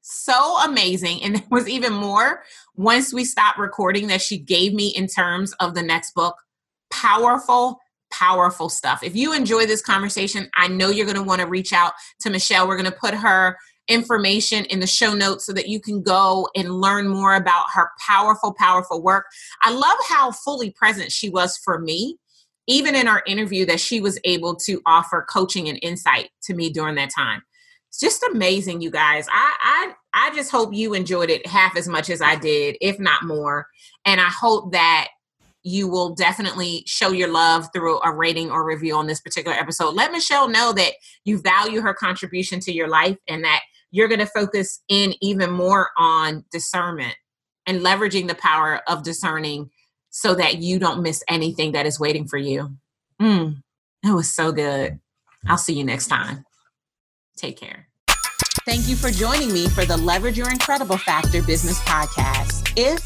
So 0.00 0.58
amazing. 0.64 1.22
And 1.22 1.36
there 1.36 1.46
was 1.50 1.68
even 1.68 1.92
more 1.92 2.42
once 2.74 3.12
we 3.12 3.26
stopped 3.26 3.58
recording 3.58 4.06
that 4.06 4.22
she 4.22 4.38
gave 4.38 4.72
me 4.72 4.88
in 4.88 5.08
terms 5.08 5.52
of 5.60 5.74
the 5.74 5.82
next 5.82 6.14
book. 6.14 6.36
Powerful, 6.90 7.78
powerful 8.10 8.70
stuff. 8.70 9.02
If 9.02 9.14
you 9.14 9.34
enjoy 9.34 9.66
this 9.66 9.82
conversation, 9.82 10.48
I 10.56 10.68
know 10.68 10.88
you're 10.88 11.04
going 11.04 11.18
to 11.18 11.22
want 11.22 11.42
to 11.42 11.46
reach 11.46 11.74
out 11.74 11.92
to 12.20 12.30
Michelle. 12.30 12.66
We're 12.66 12.78
going 12.78 12.90
to 12.90 12.98
put 12.98 13.12
her 13.12 13.58
information 13.88 14.64
in 14.66 14.80
the 14.80 14.86
show 14.86 15.14
notes 15.14 15.46
so 15.46 15.52
that 15.52 15.68
you 15.68 15.80
can 15.80 16.02
go 16.02 16.48
and 16.54 16.80
learn 16.80 17.08
more 17.08 17.34
about 17.34 17.66
her 17.74 17.90
powerful, 18.06 18.54
powerful 18.54 19.02
work. 19.02 19.26
I 19.62 19.72
love 19.72 19.98
how 20.08 20.32
fully 20.32 20.70
present 20.70 21.12
she 21.12 21.28
was 21.28 21.56
for 21.56 21.78
me, 21.78 22.18
even 22.66 22.94
in 22.94 23.08
our 23.08 23.22
interview, 23.26 23.64
that 23.66 23.80
she 23.80 24.00
was 24.00 24.18
able 24.24 24.56
to 24.56 24.80
offer 24.86 25.24
coaching 25.28 25.68
and 25.68 25.78
insight 25.82 26.30
to 26.44 26.54
me 26.54 26.70
during 26.70 26.96
that 26.96 27.10
time. 27.16 27.42
It's 27.88 28.00
just 28.00 28.22
amazing, 28.30 28.80
you 28.80 28.90
guys. 28.90 29.26
I, 29.30 29.56
I 29.62 29.92
I 30.28 30.34
just 30.34 30.50
hope 30.50 30.72
you 30.72 30.94
enjoyed 30.94 31.30
it 31.30 31.46
half 31.46 31.76
as 31.76 31.86
much 31.86 32.10
as 32.10 32.22
I 32.22 32.36
did, 32.36 32.76
if 32.80 32.98
not 32.98 33.24
more. 33.24 33.68
And 34.04 34.20
I 34.20 34.28
hope 34.28 34.72
that 34.72 35.08
you 35.62 35.88
will 35.88 36.14
definitely 36.14 36.84
show 36.86 37.10
your 37.10 37.28
love 37.28 37.68
through 37.72 38.00
a 38.02 38.14
rating 38.14 38.50
or 38.50 38.64
review 38.64 38.94
on 38.96 39.06
this 39.06 39.20
particular 39.20 39.56
episode. 39.56 39.94
Let 39.94 40.12
Michelle 40.12 40.48
know 40.48 40.72
that 40.72 40.92
you 41.24 41.38
value 41.38 41.80
her 41.80 41.92
contribution 41.92 42.60
to 42.60 42.72
your 42.72 42.88
life 42.88 43.18
and 43.28 43.44
that 43.44 43.60
you're 43.96 44.08
going 44.08 44.20
to 44.20 44.26
focus 44.26 44.82
in 44.90 45.14
even 45.22 45.50
more 45.50 45.88
on 45.96 46.44
discernment 46.52 47.14
and 47.66 47.80
leveraging 47.80 48.28
the 48.28 48.34
power 48.34 48.82
of 48.86 49.02
discerning 49.02 49.70
so 50.10 50.34
that 50.34 50.58
you 50.58 50.78
don't 50.78 51.02
miss 51.02 51.24
anything 51.30 51.72
that 51.72 51.86
is 51.86 51.98
waiting 51.98 52.28
for 52.28 52.36
you. 52.36 52.76
Mm, 53.20 53.62
that 54.02 54.14
was 54.14 54.30
so 54.30 54.52
good. 54.52 55.00
I'll 55.46 55.56
see 55.56 55.72
you 55.72 55.82
next 55.82 56.08
time. 56.08 56.44
Take 57.38 57.58
care. 57.58 57.88
Thank 58.66 58.86
you 58.86 58.96
for 58.96 59.10
joining 59.10 59.50
me 59.50 59.66
for 59.66 59.86
the 59.86 59.96
Leverage 59.96 60.36
Your 60.36 60.50
Incredible 60.50 60.98
Factor 60.98 61.40
Business 61.40 61.80
Podcast. 61.80 62.70
If 62.76 63.00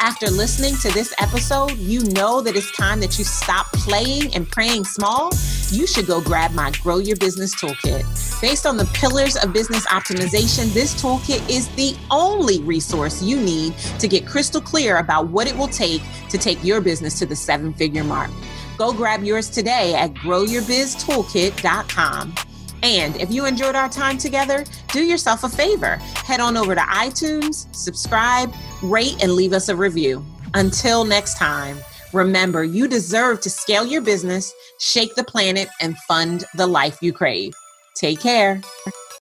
after 0.00 0.30
listening 0.30 0.74
to 0.76 0.88
this 0.92 1.12
episode, 1.18 1.76
you 1.78 2.04
know 2.12 2.40
that 2.40 2.56
it's 2.56 2.74
time 2.76 3.00
that 3.00 3.18
you 3.18 3.24
stop 3.24 3.66
playing 3.72 4.32
and 4.34 4.48
praying 4.50 4.84
small, 4.84 5.30
you 5.70 5.86
should 5.86 6.06
go 6.06 6.20
grab 6.20 6.52
my 6.52 6.70
Grow 6.82 6.98
Your 6.98 7.16
Business 7.16 7.54
Toolkit. 7.54 8.04
Based 8.40 8.66
on 8.66 8.76
the 8.76 8.84
pillars 8.94 9.36
of 9.36 9.52
business 9.52 9.86
optimization, 9.86 10.72
this 10.74 11.00
toolkit 11.00 11.48
is 11.48 11.68
the 11.76 11.96
only 12.10 12.60
resource 12.62 13.22
you 13.22 13.40
need 13.40 13.78
to 13.98 14.08
get 14.08 14.26
crystal 14.26 14.60
clear 14.60 14.98
about 14.98 15.28
what 15.28 15.46
it 15.46 15.56
will 15.56 15.68
take 15.68 16.02
to 16.28 16.36
take 16.38 16.62
your 16.64 16.80
business 16.80 17.16
to 17.18 17.26
the 17.26 17.36
seven 17.36 17.72
figure 17.72 18.04
mark. 18.04 18.30
Go 18.78 18.92
grab 18.92 19.24
yours 19.24 19.48
today 19.48 19.94
at 19.94 20.12
growyourbiztoolkit.com. 20.14 22.34
And 22.82 23.16
if 23.20 23.32
you 23.32 23.46
enjoyed 23.46 23.74
our 23.74 23.88
time 23.88 24.18
together, 24.18 24.64
do 24.92 25.02
yourself 25.02 25.44
a 25.44 25.48
favor. 25.48 25.96
Head 26.24 26.40
on 26.40 26.56
over 26.56 26.74
to 26.74 26.80
iTunes, 26.80 27.74
subscribe, 27.74 28.52
rate, 28.82 29.22
and 29.22 29.32
leave 29.32 29.52
us 29.52 29.68
a 29.68 29.76
review. 29.76 30.24
Until 30.54 31.04
next 31.04 31.36
time, 31.36 31.78
remember 32.12 32.64
you 32.64 32.88
deserve 32.88 33.40
to 33.40 33.50
scale 33.50 33.86
your 33.86 34.02
business, 34.02 34.52
shake 34.78 35.14
the 35.14 35.24
planet, 35.24 35.68
and 35.80 35.96
fund 35.98 36.44
the 36.54 36.66
life 36.66 36.98
you 37.00 37.12
crave. 37.12 37.54
Take 37.94 38.20
care. 38.20 38.60